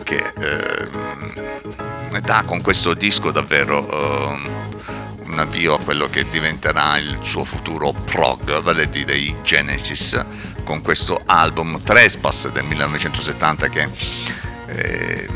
che 0.02 0.32
eh, 0.38 2.20
dà 2.20 2.42
con 2.44 2.60
questo 2.62 2.94
disco 2.94 3.30
davvero 3.30 3.88
eh, 3.90 4.38
un 5.24 5.38
avvio 5.38 5.74
a 5.74 5.78
quello 5.78 6.08
che 6.08 6.28
diventerà 6.30 6.98
il 6.98 7.18
suo 7.22 7.44
futuro 7.44 7.92
prog, 7.92 8.60
vale 8.62 8.84
a 8.84 8.86
dire 8.86 9.16
i 9.16 9.34
Genesis, 9.42 10.24
con 10.64 10.82
questo 10.82 11.22
album 11.26 11.82
Trespass 11.82 12.48
del 12.48 12.64
1970 12.64 13.68
che 13.68 13.88
eh, 14.66 15.28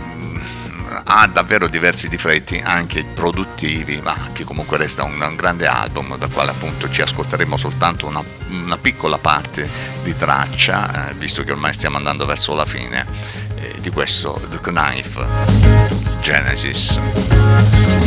ha 1.05 1.27
davvero 1.27 1.69
diversi 1.69 2.09
difetti 2.09 2.61
anche 2.65 3.05
produttivi, 3.05 4.01
ma 4.03 4.17
che 4.33 4.45
comunque 4.45 4.77
resta 4.77 5.05
un, 5.05 5.21
un 5.21 5.37
grande 5.37 5.67
album 5.67 6.17
dal 6.17 6.31
quale 6.31 6.51
appunto 6.51 6.91
ci 6.91 7.03
ascolteremo 7.03 7.57
soltanto 7.57 8.07
una, 8.07 8.23
una 8.49 8.77
piccola 8.77 9.19
parte 9.19 9.69
di 10.03 10.17
traccia, 10.17 11.11
eh, 11.11 11.15
visto 11.15 11.43
che 11.43 11.53
ormai 11.53 11.73
stiamo 11.73 11.97
andando 11.97 12.27
verso 12.27 12.55
la 12.55 12.65
fine 12.67 13.05
eh, 13.57 13.75
di 13.81 13.91
questo 13.91 14.41
The 14.51 14.61
Knife 14.61 15.25
Genesis. 16.21 16.99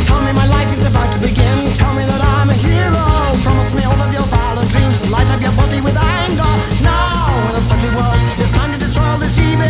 Tell 0.06 0.22
me 0.22 0.32
my 0.32 0.46
life 0.46 0.70
is 0.72 0.86
about 0.86 1.12
to 1.12 1.18
begin. 1.18 1.66
Tell 1.74 1.92
me 1.94 2.04
that 2.06 2.22
I'm 2.22 2.48
a 2.48 2.54
hero. 2.54 3.04
Promise 3.42 3.74
me 3.74 3.84
all 3.84 4.00
of 4.00 4.12
your 4.12 4.24
violent 4.30 4.70
dreams. 4.70 5.10
Light 5.10 5.28
up 5.30 5.40
your 5.40 5.52
body 5.52 5.80
with 5.80 5.96
anger. 5.96 6.52
Now, 6.80 7.28
in 7.48 7.52
the 7.52 7.62
ugly 7.68 7.90
world, 7.92 8.16
it's 8.38 8.50
time 8.52 8.72
to 8.72 8.78
destroy 8.78 9.04
all 9.04 9.18
this 9.18 9.36
evil. 9.38 9.66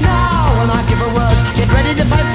Now, 0.00 0.48
when 0.58 0.70
I 0.70 0.80
give 0.88 1.00
a 1.02 1.10
word, 1.12 1.38
get 1.56 1.68
ready 1.72 1.94
to 1.94 2.04
fight 2.04 2.29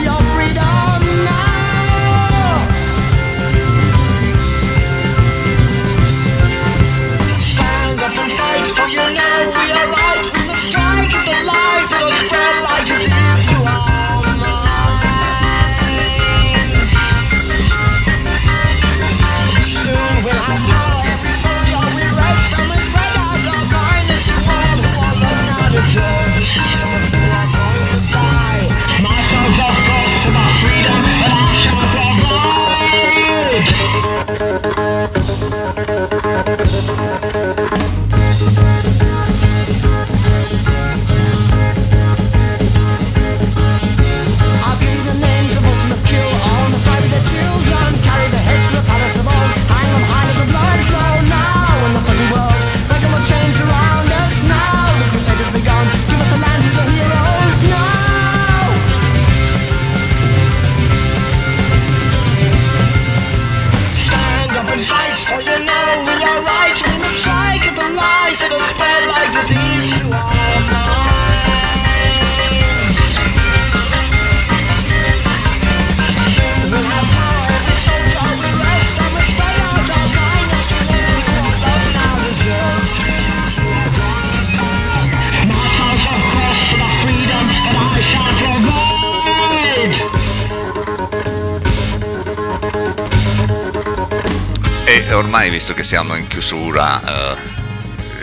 Ormai, 95.13 95.49
visto 95.49 95.73
che 95.73 95.83
siamo 95.83 96.15
in 96.15 96.27
chiusura, 96.27 97.01
eh, 97.01 97.37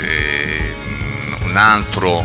eh, 0.02 0.74
un 1.42 1.56
altro 1.56 2.24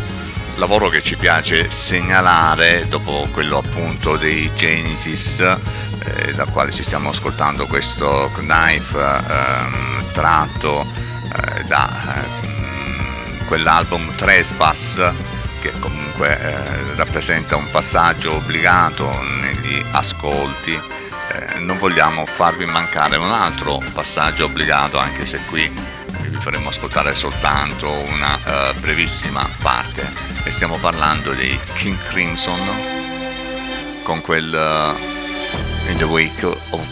lavoro 0.56 0.88
che 0.88 1.02
ci 1.02 1.16
piace 1.16 1.70
segnalare, 1.70 2.86
dopo 2.88 3.28
quello 3.32 3.58
appunto 3.58 4.16
dei 4.16 4.50
Genesis, 4.56 5.40
eh, 5.40 6.32
dal 6.34 6.50
quale 6.50 6.72
ci 6.72 6.82
stiamo 6.82 7.10
ascoltando 7.10 7.66
questo 7.66 8.30
knife 8.34 8.98
ehm, 8.98 10.12
tratto 10.12 10.84
eh, 10.84 11.64
da 11.64 12.24
ehm, 12.42 13.46
quell'album 13.46 14.14
Trespass, 14.16 15.12
che 15.60 15.72
comunque 15.78 16.38
eh, 16.40 16.94
rappresenta 16.96 17.56
un 17.56 17.70
passaggio 17.70 18.34
obbligato 18.34 19.08
negli 19.40 19.84
ascolti 19.92 20.97
eh, 21.32 21.58
non 21.58 21.78
vogliamo 21.78 22.24
farvi 22.26 22.64
mancare 22.64 23.16
un 23.16 23.30
altro 23.30 23.80
passaggio 23.92 24.44
obbligato, 24.44 24.98
anche 24.98 25.26
se 25.26 25.38
qui 25.48 25.68
vi 25.68 26.38
faremo 26.40 26.68
ascoltare 26.68 27.14
soltanto 27.14 27.90
una 27.90 28.38
eh, 28.44 28.74
brevissima 28.80 29.48
parte. 29.60 30.06
E 30.44 30.50
stiamo 30.50 30.76
parlando 30.76 31.32
di 31.32 31.58
King 31.74 31.98
Crimson 32.08 34.02
con 34.02 34.20
quel 34.20 34.54
eh, 34.54 35.90
In 35.90 35.98
the 35.98 36.04
Wake 36.04 36.46
of. 36.46 36.86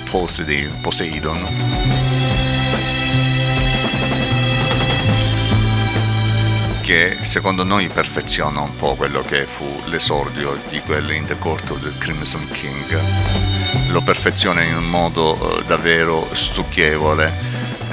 Poseidon 0.80 1.96
che 6.86 7.18
secondo 7.22 7.64
noi 7.64 7.88
perfeziona 7.88 8.60
un 8.60 8.76
po' 8.76 8.94
quello 8.94 9.20
che 9.22 9.44
fu 9.44 9.64
l'esordio 9.86 10.56
di 10.68 10.80
quel 10.80 11.10
In 11.10 11.26
the 11.26 11.36
Court 11.36 11.68
of 11.70 11.80
the 11.82 11.92
Crimson 11.98 12.48
King. 12.50 13.55
Lo 13.96 14.02
perfeziona 14.02 14.62
in 14.62 14.76
un 14.76 14.90
modo 14.90 15.58
eh, 15.58 15.64
davvero 15.64 16.28
stucchevole, 16.34 17.32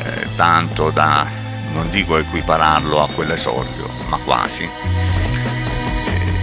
eh, 0.03 0.27
tanto 0.35 0.89
da, 0.89 1.25
non 1.71 1.89
dico 1.91 2.17
equipararlo 2.17 3.01
a 3.01 3.07
quell'esordio, 3.07 3.89
ma 4.09 4.17
quasi. 4.17 4.67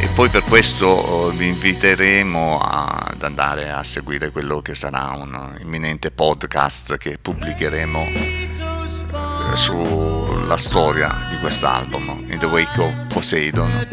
E, 0.00 0.08
poi 0.14 0.30
per 0.30 0.44
questo 0.44 1.30
eh, 1.30 1.36
vi 1.36 1.48
inviteremo 1.48 2.58
ad 2.58 3.22
andare 3.22 3.70
a 3.70 3.84
seguire 3.84 4.30
quello 4.30 4.62
che 4.62 4.74
sarà 4.74 5.10
un 5.10 5.58
imminente 5.60 6.10
podcast 6.10 6.96
che 6.96 7.18
pubblicheremo 7.20 8.00
eh, 8.00 9.56
sulla 9.56 10.56
storia 10.56 11.14
di 11.28 11.36
quest'album, 11.36 12.24
In 12.30 12.38
the 12.38 12.46
Wake 12.46 12.80
of 12.80 13.12
Poseidon, 13.12 13.88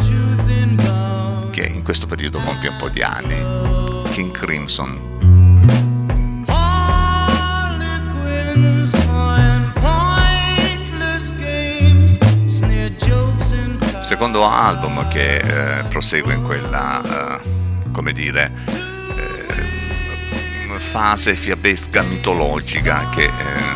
che 1.51 1.65
in 1.65 1.83
questo 1.83 2.05
periodo 2.05 2.39
compie 2.39 2.69
un 2.69 2.77
po' 2.77 2.87
di 2.87 3.01
anni, 3.01 4.05
King 4.11 4.31
Crimson. 4.31 5.16
Secondo 13.99 14.47
album 14.49 15.05
che 15.09 15.37
eh, 15.37 15.83
prosegue 15.89 16.33
in 16.33 16.43
quella, 16.43 17.01
eh, 17.41 17.91
come 17.91 18.13
dire, 18.13 18.51
eh, 18.65 18.75
fase 20.79 21.35
fiabesca 21.35 22.01
mitologica 22.03 23.09
che 23.13 23.25
eh, 23.25 23.31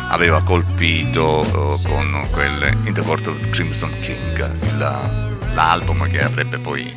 aveva 0.08 0.42
colpito 0.42 1.42
eh, 1.42 1.78
con 1.86 2.28
quel 2.32 2.74
In 2.84 2.94
the 2.94 3.02
Court 3.02 3.26
of 3.26 3.50
Crimson 3.50 3.90
King, 4.00 4.52
il- 4.62 5.36
l'album 5.54 6.08
che 6.08 6.22
avrebbe 6.24 6.56
poi 6.58 6.86
eh, 6.86 6.94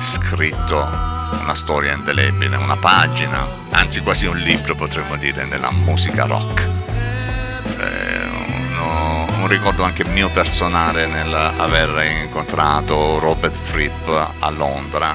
scritto 0.00 1.13
una 1.40 1.54
storia 1.54 1.92
indelebile, 1.92 2.56
una 2.56 2.76
pagina, 2.76 3.46
anzi 3.70 4.00
quasi 4.00 4.26
un 4.26 4.38
libro 4.38 4.74
potremmo 4.74 5.16
dire, 5.16 5.44
nella 5.44 5.70
musica 5.70 6.24
rock. 6.24 6.60
Eh, 7.78 8.14
un 9.40 9.48
ricordo 9.48 9.82
anche 9.82 10.04
mio 10.04 10.30
personale 10.30 11.06
nell'aver 11.06 12.22
incontrato 12.24 13.18
Robert 13.18 13.54
Fripp 13.54 14.08
a 14.38 14.50
Londra 14.50 15.14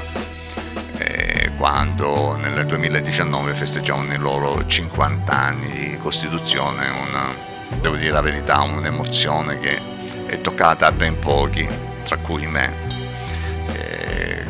eh, 0.99 1.51
quando 1.57 2.35
nel 2.35 2.65
2019 2.65 3.53
festeggiavano 3.53 4.13
i 4.13 4.17
loro 4.17 4.65
50 4.65 5.31
anni 5.31 5.69
di 5.71 5.97
costituzione, 5.97 6.87
una, 6.89 7.33
devo 7.81 7.95
dire 7.95 8.11
la 8.11 8.21
verità, 8.21 8.61
un'emozione 8.61 9.59
che 9.59 9.79
è 10.27 10.39
toccata 10.41 10.87
a 10.87 10.91
ben 10.91 11.17
pochi, 11.17 11.67
tra 12.03 12.17
cui 12.17 12.45
me 12.45 12.98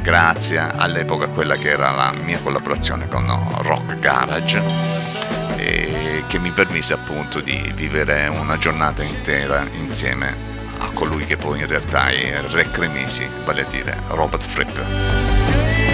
grazie 0.09 0.57
all'epoca 0.57 1.27
quella 1.27 1.55
che 1.55 1.69
era 1.69 1.91
la 1.91 2.11
mia 2.11 2.39
collaborazione 2.39 3.07
con 3.07 3.31
Rock 3.59 3.99
Garage 3.99 4.59
che 5.55 6.39
mi 6.39 6.49
permise 6.49 6.93
appunto 6.93 7.41
di 7.41 7.71
vivere 7.75 8.27
una 8.27 8.57
giornata 8.57 9.03
intera 9.03 9.63
insieme 9.71 10.35
a 10.79 10.89
colui 10.95 11.25
che 11.27 11.37
poi 11.37 11.59
in 11.59 11.67
realtà 11.67 12.09
è 12.09 12.41
Re 12.49 12.71
Cremisi, 12.71 13.27
vale 13.45 13.61
a 13.61 13.65
dire 13.69 13.97
Robert 14.07 14.43
Fripp. 14.43 15.88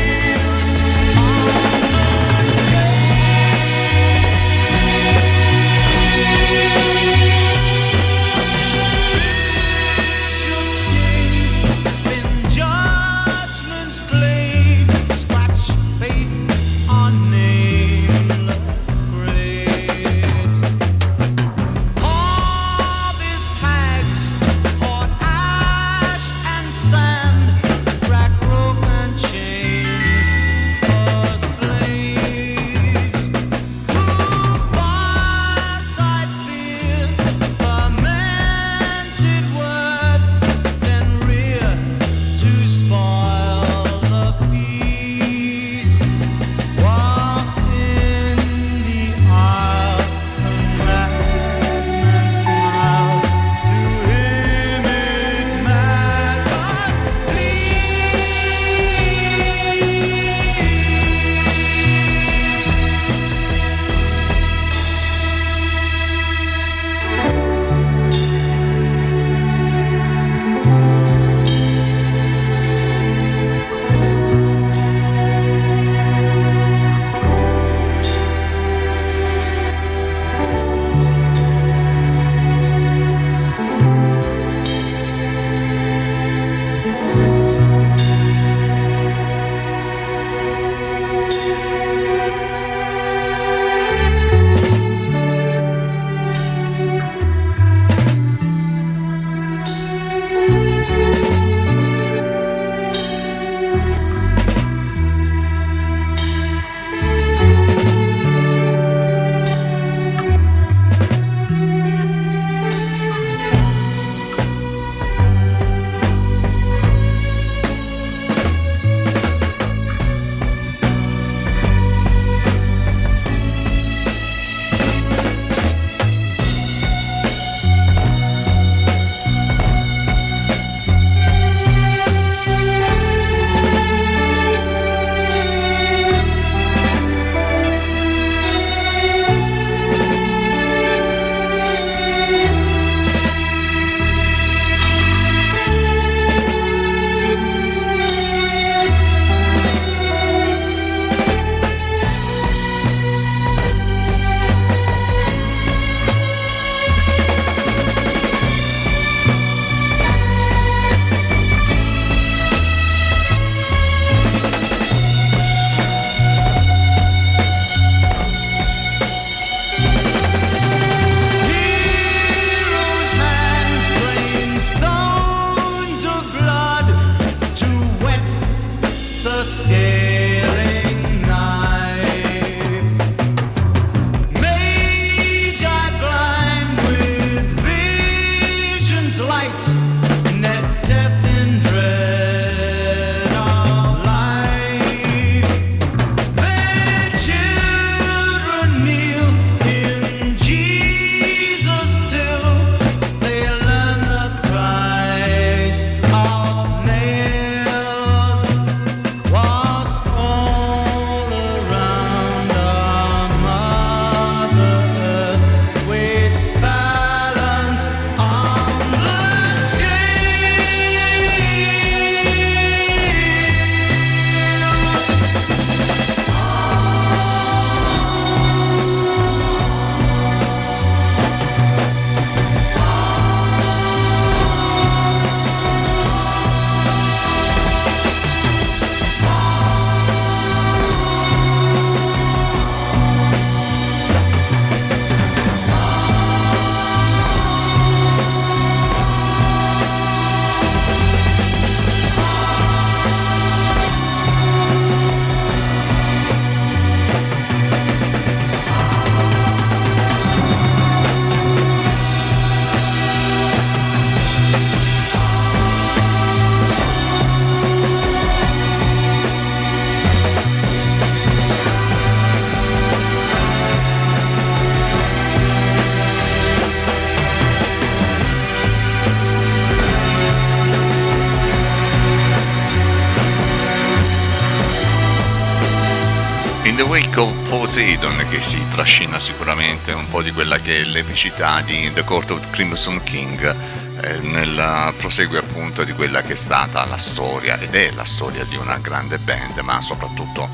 Poseidon 287.66 288.28
che 288.30 288.44
si 288.44 288.64
trascina 288.70 289.20
sicuramente 289.20 289.92
un 289.92 290.08
po' 290.08 290.22
di 290.22 290.32
quella 290.32 290.60
che 290.60 290.82
è 290.82 290.84
l'epicità 290.84 291.62
di 291.62 291.92
The 291.92 292.04
Court 292.04 292.30
of 292.30 292.52
Crimson 292.52 293.02
King 293.02 293.56
eh, 294.02 294.20
nel 294.20 294.94
proseguo 294.96 295.40
appunto 295.40 295.84
di 295.84 295.92
quella 295.94 296.22
che 296.22 296.34
è 296.34 296.36
stata 296.36 296.86
la 296.86 297.00
storia 297.00 297.58
ed 297.58 297.74
è 297.74 297.90
la 297.90 298.06
storia 298.06 298.44
di 298.44 298.56
una 298.56 298.78
grande 298.78 299.18
band 299.18 299.58
ma 299.62 299.82
soprattutto 299.82 300.48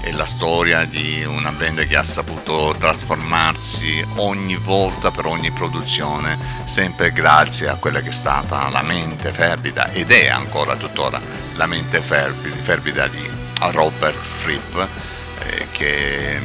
è 0.00 0.10
la 0.12 0.24
storia 0.24 0.86
di 0.86 1.22
una 1.22 1.52
band 1.52 1.86
che 1.86 1.96
ha 1.96 2.02
saputo 2.02 2.74
trasformarsi 2.78 4.02
ogni 4.14 4.56
volta 4.56 5.10
per 5.10 5.26
ogni 5.26 5.50
produzione 5.50 6.38
sempre 6.64 7.12
grazie 7.12 7.68
a 7.68 7.74
quella 7.74 8.00
che 8.00 8.08
è 8.08 8.12
stata 8.12 8.70
la 8.70 8.82
mente 8.82 9.32
fervida 9.32 9.90
ed 9.90 10.10
è 10.10 10.28
ancora 10.28 10.76
tuttora 10.76 11.20
la 11.56 11.66
mente 11.66 12.00
fervida, 12.00 12.56
fervida 12.56 13.06
di 13.06 13.30
Robert 13.70 14.18
Fripp 14.18 15.12
che 15.74 16.40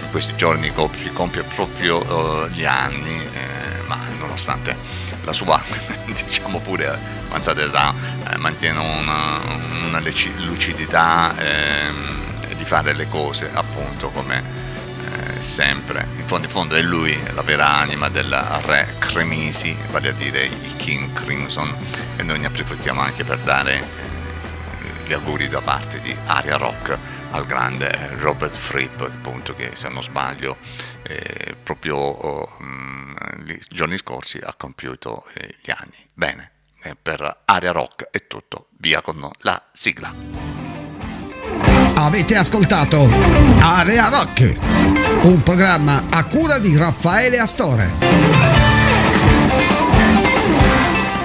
in 0.00 0.10
questi 0.10 0.34
giorni 0.34 0.72
compie, 0.72 1.12
compie 1.12 1.44
proprio 1.44 2.46
eh, 2.46 2.50
gli 2.50 2.64
anni, 2.64 3.22
eh, 3.22 3.82
ma 3.86 3.98
nonostante 4.18 4.76
la 5.24 5.32
sua, 5.32 5.62
diciamo 6.06 6.58
pure 6.58 6.98
avanzata 7.28 7.62
età, 7.62 7.94
eh, 8.28 8.36
mantiene 8.38 8.80
una, 8.80 9.40
una 9.86 10.00
lucidità 10.00 11.32
ehm, 11.38 12.54
di 12.56 12.64
fare 12.64 12.92
le 12.92 13.08
cose 13.08 13.50
appunto 13.52 14.08
come 14.08 14.64
sempre. 15.40 16.06
In 16.16 16.26
fondo 16.26 16.46
in 16.46 16.52
fondo 16.52 16.74
è 16.74 16.82
lui 16.82 17.16
la 17.32 17.42
vera 17.42 17.76
anima 17.76 18.08
del 18.08 18.30
re 18.64 18.96
Cremisi, 18.98 19.76
vale 19.90 20.08
a 20.08 20.12
dire 20.12 20.44
il 20.44 20.76
King 20.76 21.12
Crimson, 21.12 21.72
e 22.16 22.22
noi 22.24 22.40
ne 22.40 22.46
approfittiamo 22.46 23.00
anche 23.00 23.22
per 23.22 23.38
dare 23.38 23.80
gli 25.06 25.12
auguri 25.12 25.48
da 25.48 25.60
parte 25.60 26.00
di 26.00 26.14
Aria 26.26 26.56
Rock 26.56 26.98
al 27.30 27.46
grande 27.46 28.10
Robert 28.18 28.54
Fripp, 28.54 29.00
appunto 29.00 29.54
che 29.54 29.72
se 29.74 29.88
non 29.88 30.02
sbaglio 30.02 30.56
eh, 31.02 31.54
proprio 31.62 31.96
oh, 31.96 32.56
mh, 32.58 33.44
i 33.48 33.60
giorni 33.68 33.98
scorsi 33.98 34.38
ha 34.42 34.54
compiuto 34.54 35.24
eh, 35.34 35.56
gli 35.62 35.70
anni. 35.70 35.96
Bene, 36.14 36.50
eh, 36.82 36.96
per 37.00 37.42
Aria 37.44 37.72
Rock 37.72 38.08
è 38.10 38.26
tutto, 38.26 38.68
via 38.78 39.00
con 39.02 39.30
la 39.40 39.62
sigla. 39.72 40.14
Avete 41.94 42.36
ascoltato 42.36 43.08
Area 43.60 44.08
Rock, 44.08 44.56
un 45.22 45.42
programma 45.42 46.04
a 46.10 46.24
cura 46.24 46.58
di 46.58 46.76
Raffaele 46.76 47.38
Astore. 47.38 47.90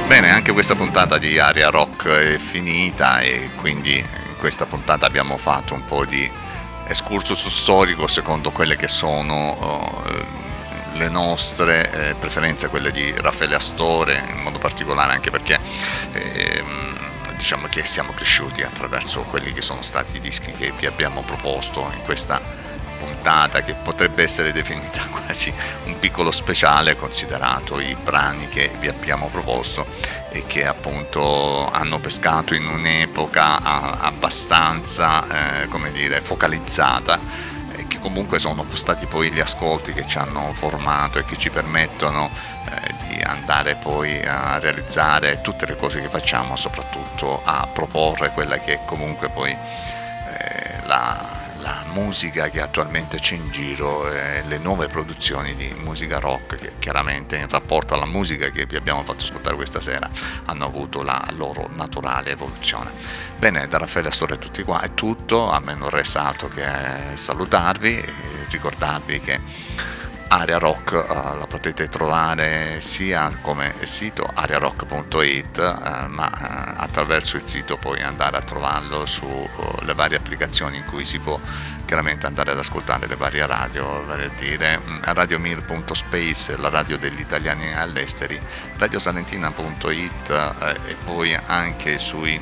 Bene, 0.07 0.30
anche 0.30 0.52
questa 0.52 0.76
puntata 0.76 1.18
di 1.18 1.40
Aria 1.40 1.69
Rock 1.69 2.07
è 2.07 2.38
finita 2.38 3.22
e 3.22 3.49
quindi 3.56 3.95
in 3.98 4.20
questa 4.42 4.66
puntata 4.66 5.06
abbiamo 5.06 5.38
fatto 5.38 5.76
un 5.76 5.86
po' 5.86 6.04
di 6.04 6.30
excursus 6.88 7.46
storico 7.46 8.08
secondo 8.08 8.50
quelle 8.50 8.76
che 8.76 8.88
sono 8.88 10.04
eh, 10.08 10.26
le 10.98 11.10
nostre 11.10 12.10
eh, 12.10 12.14
preferenze, 12.16 12.68
quelle 12.68 12.92
di 12.92 13.14
Raffaele 13.16 13.54
Astore 13.54 14.24
in 14.32 14.42
modo 14.42 14.58
particolare 14.58 15.14
anche 15.14 15.30
perché 15.30 15.60
ehm, 16.14 16.98
diciamo 17.38 17.68
che 17.68 17.86
siamo 17.86 18.14
cresciuti 18.14 18.64
attraverso 18.64 19.22
quelli 19.30 19.54
che 19.54 19.62
sono 19.62 19.84
stati 19.84 20.16
i 20.18 20.20
dischi 20.20 20.52
che 20.54 20.72
vi 20.72 20.88
abbiamo 20.88 21.22
proposto 21.22 21.92
in 21.94 22.02
questa 22.02 22.42
puntata 23.02 23.64
che 23.64 23.73
potrebbe 23.73 24.22
essere 24.22 24.52
definita 24.52 25.02
quasi 25.10 25.52
un 25.86 25.98
piccolo 25.98 26.30
speciale 26.30 26.95
considerato 26.95 27.80
i 27.80 27.95
brani 27.95 28.48
che 28.48 28.69
vi 28.80 28.88
abbiamo 28.88 29.28
proposto 29.30 29.88
e 30.30 30.44
che 30.45 30.68
appunto 30.68 31.68
hanno 31.72 31.98
pescato 31.99 32.53
in 32.53 32.68
un'epoca 32.68 33.61
ah, 33.61 33.98
abbastanza 34.02 35.64
eh, 35.64 35.68
come 35.68 35.91
dire 35.91 36.22
focalizzata 36.22 37.49
che 37.88 37.99
comunque 37.99 38.40
sono 38.40 38.65
stati 38.73 39.06
poi 39.06 39.32
gli 39.32 39.40
ascolti 39.40 39.91
che 39.91 40.06
ci 40.07 40.18
hanno 40.18 40.53
formato 40.53 41.19
e 41.19 41.26
che 41.26 41.38
ci 41.38 41.49
permettono 41.49 42.30
eh, 42.69 42.94
di 43.07 43.22
andare 43.22 43.76
poi 43.76 44.22
a 44.23 44.60
realizzare 44.60 45.41
tutte 45.41 45.65
le 45.65 45.76
cose 45.76 45.99
che 45.99 46.07
facciamo, 46.07 46.56
soprattutto 46.56 47.41
a 47.44 47.68
proporre 47.72 48.30
quella 48.30 48.60
che 48.60 48.76
è 48.76 48.80
comunque 48.86 49.30
poi 49.30 49.52
eh, 49.52 50.80
la, 50.84 51.41
la 51.62 51.86
musica 51.94 52.50
che 52.50 52.62
attualmente 52.62 53.20
c'è 53.20 53.36
in 53.36 53.50
giro, 53.52 54.12
eh, 54.12 54.44
le 54.44 54.58
nuove 54.58 54.88
produzioni 54.88 55.56
di 55.56 55.74
musica 55.82 56.20
rock 56.20 56.56
che 56.56 56.72
chiaramente 56.80 57.38
in 57.38 57.48
rapporto 57.48 57.94
alla 57.94 58.06
musica 58.06 58.50
che 58.50 58.66
vi 58.66 58.76
abbiamo 58.76 59.04
fatto 59.04 59.24
ascoltare 59.24 59.56
questa 59.56 59.80
sera 59.80 60.10
hanno 60.46 60.66
avuto 60.66 61.04
la 61.04 61.26
loro 61.32 61.70
naturale 61.74 62.32
evoluzione. 62.32 62.92
Bene, 63.38 63.68
da 63.68 63.78
Raffaele 63.78 64.10
Astore 64.10 64.40
tutti 64.40 64.64
qua 64.64 64.82
è 64.82 64.94
tutto, 64.94 65.50
a 65.52 65.60
me 65.60 65.74
non 65.76 65.90
resta 65.90 66.26
altro 66.26 66.48
che 66.48 66.66
salutarvi 67.14 67.98
e 67.98 68.14
ricordarvi 68.50 69.20
che 69.22 69.40
Area 70.34 70.60
Rock 70.60 70.94
eh, 70.94 71.14
la 71.14 71.45
potete 71.45 71.90
trovare 71.90 72.80
sia 72.80 73.38
come 73.41 73.74
sito 73.84 74.30
arearock.it 74.34 75.58
eh, 75.58 76.08
ma 76.08 76.30
eh, 76.30 76.74
attraverso 76.78 77.36
il 77.36 77.41
sito 77.44 77.76
puoi 77.76 78.02
andare 78.02 78.38
a 78.38 78.41
trovarlo 78.41 79.06
sulle 79.06 79.94
varie 79.94 80.16
applicazioni 80.16 80.78
in 80.78 80.86
cui 80.86 81.03
si 81.03 81.20
può 81.20 81.38
chiaramente 81.84 82.28
andare 82.28 82.52
ad 82.52 82.60
ascoltare 82.60 83.08
le 83.08 83.18
varie 83.18 83.45
radio, 83.45 84.06
vale 84.06 84.32
dire 84.40 84.80
mm, 84.80 84.99
radiomir.space, 85.02 86.56
la 86.56 86.70
radio 86.70 86.98
degli 86.98 87.20
italiani 87.20 87.74
all'esteri, 87.74 88.40
radiosalentina.it 88.78 90.30
e 90.88 90.95
poi 91.03 91.38
anche 91.45 91.99
sui 91.99 92.40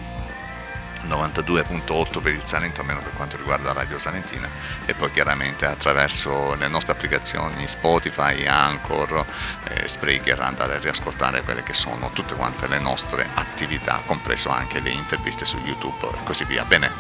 92.8 1.08 2.22
per 2.22 2.34
il 2.34 2.46
Salento, 2.46 2.82
almeno 2.82 3.00
per 3.00 3.14
quanto 3.14 3.38
riguarda 3.38 3.74
Radio 3.74 4.00
Salentina, 4.00 4.48
e 4.86 4.94
poi 4.94 5.12
chiaramente 5.12 5.66
attraverso 5.66 6.56
le 6.56 6.68
nostre 6.68 6.94
applicazioni 6.94 7.68
Spotify, 7.68 8.46
Anchor, 8.46 9.26
eh, 9.66 9.88
Spreaker 9.88 10.40
andare 10.40 10.76
a 10.76 10.80
riascoltare 10.80 11.44
quelle 11.44 11.64
che 11.64 11.74
sono 11.74 12.12
tutte 12.12 12.36
quante 12.36 12.68
le 12.68 12.80
nostre 12.80 13.28
attività, 13.34 14.02
compreso 14.06 14.50
anche 14.50 14.80
le 14.80 14.90
interviste 14.90 15.46
su 15.46 15.58
YouTube 15.58 16.08
e 16.16 16.24
così 16.24 16.46
via. 16.46 16.64
Bene, 16.66 16.92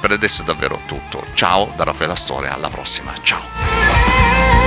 per 0.00 0.10
adesso 0.10 0.42
è 0.42 0.44
davvero 0.44 0.80
tutto. 0.86 1.26
Ciao 1.34 1.72
da 1.76 1.84
Raffaele 1.84 2.16
Storia, 2.16 2.54
alla 2.54 2.68
prossima, 2.68 3.12
ciao! 3.22 4.61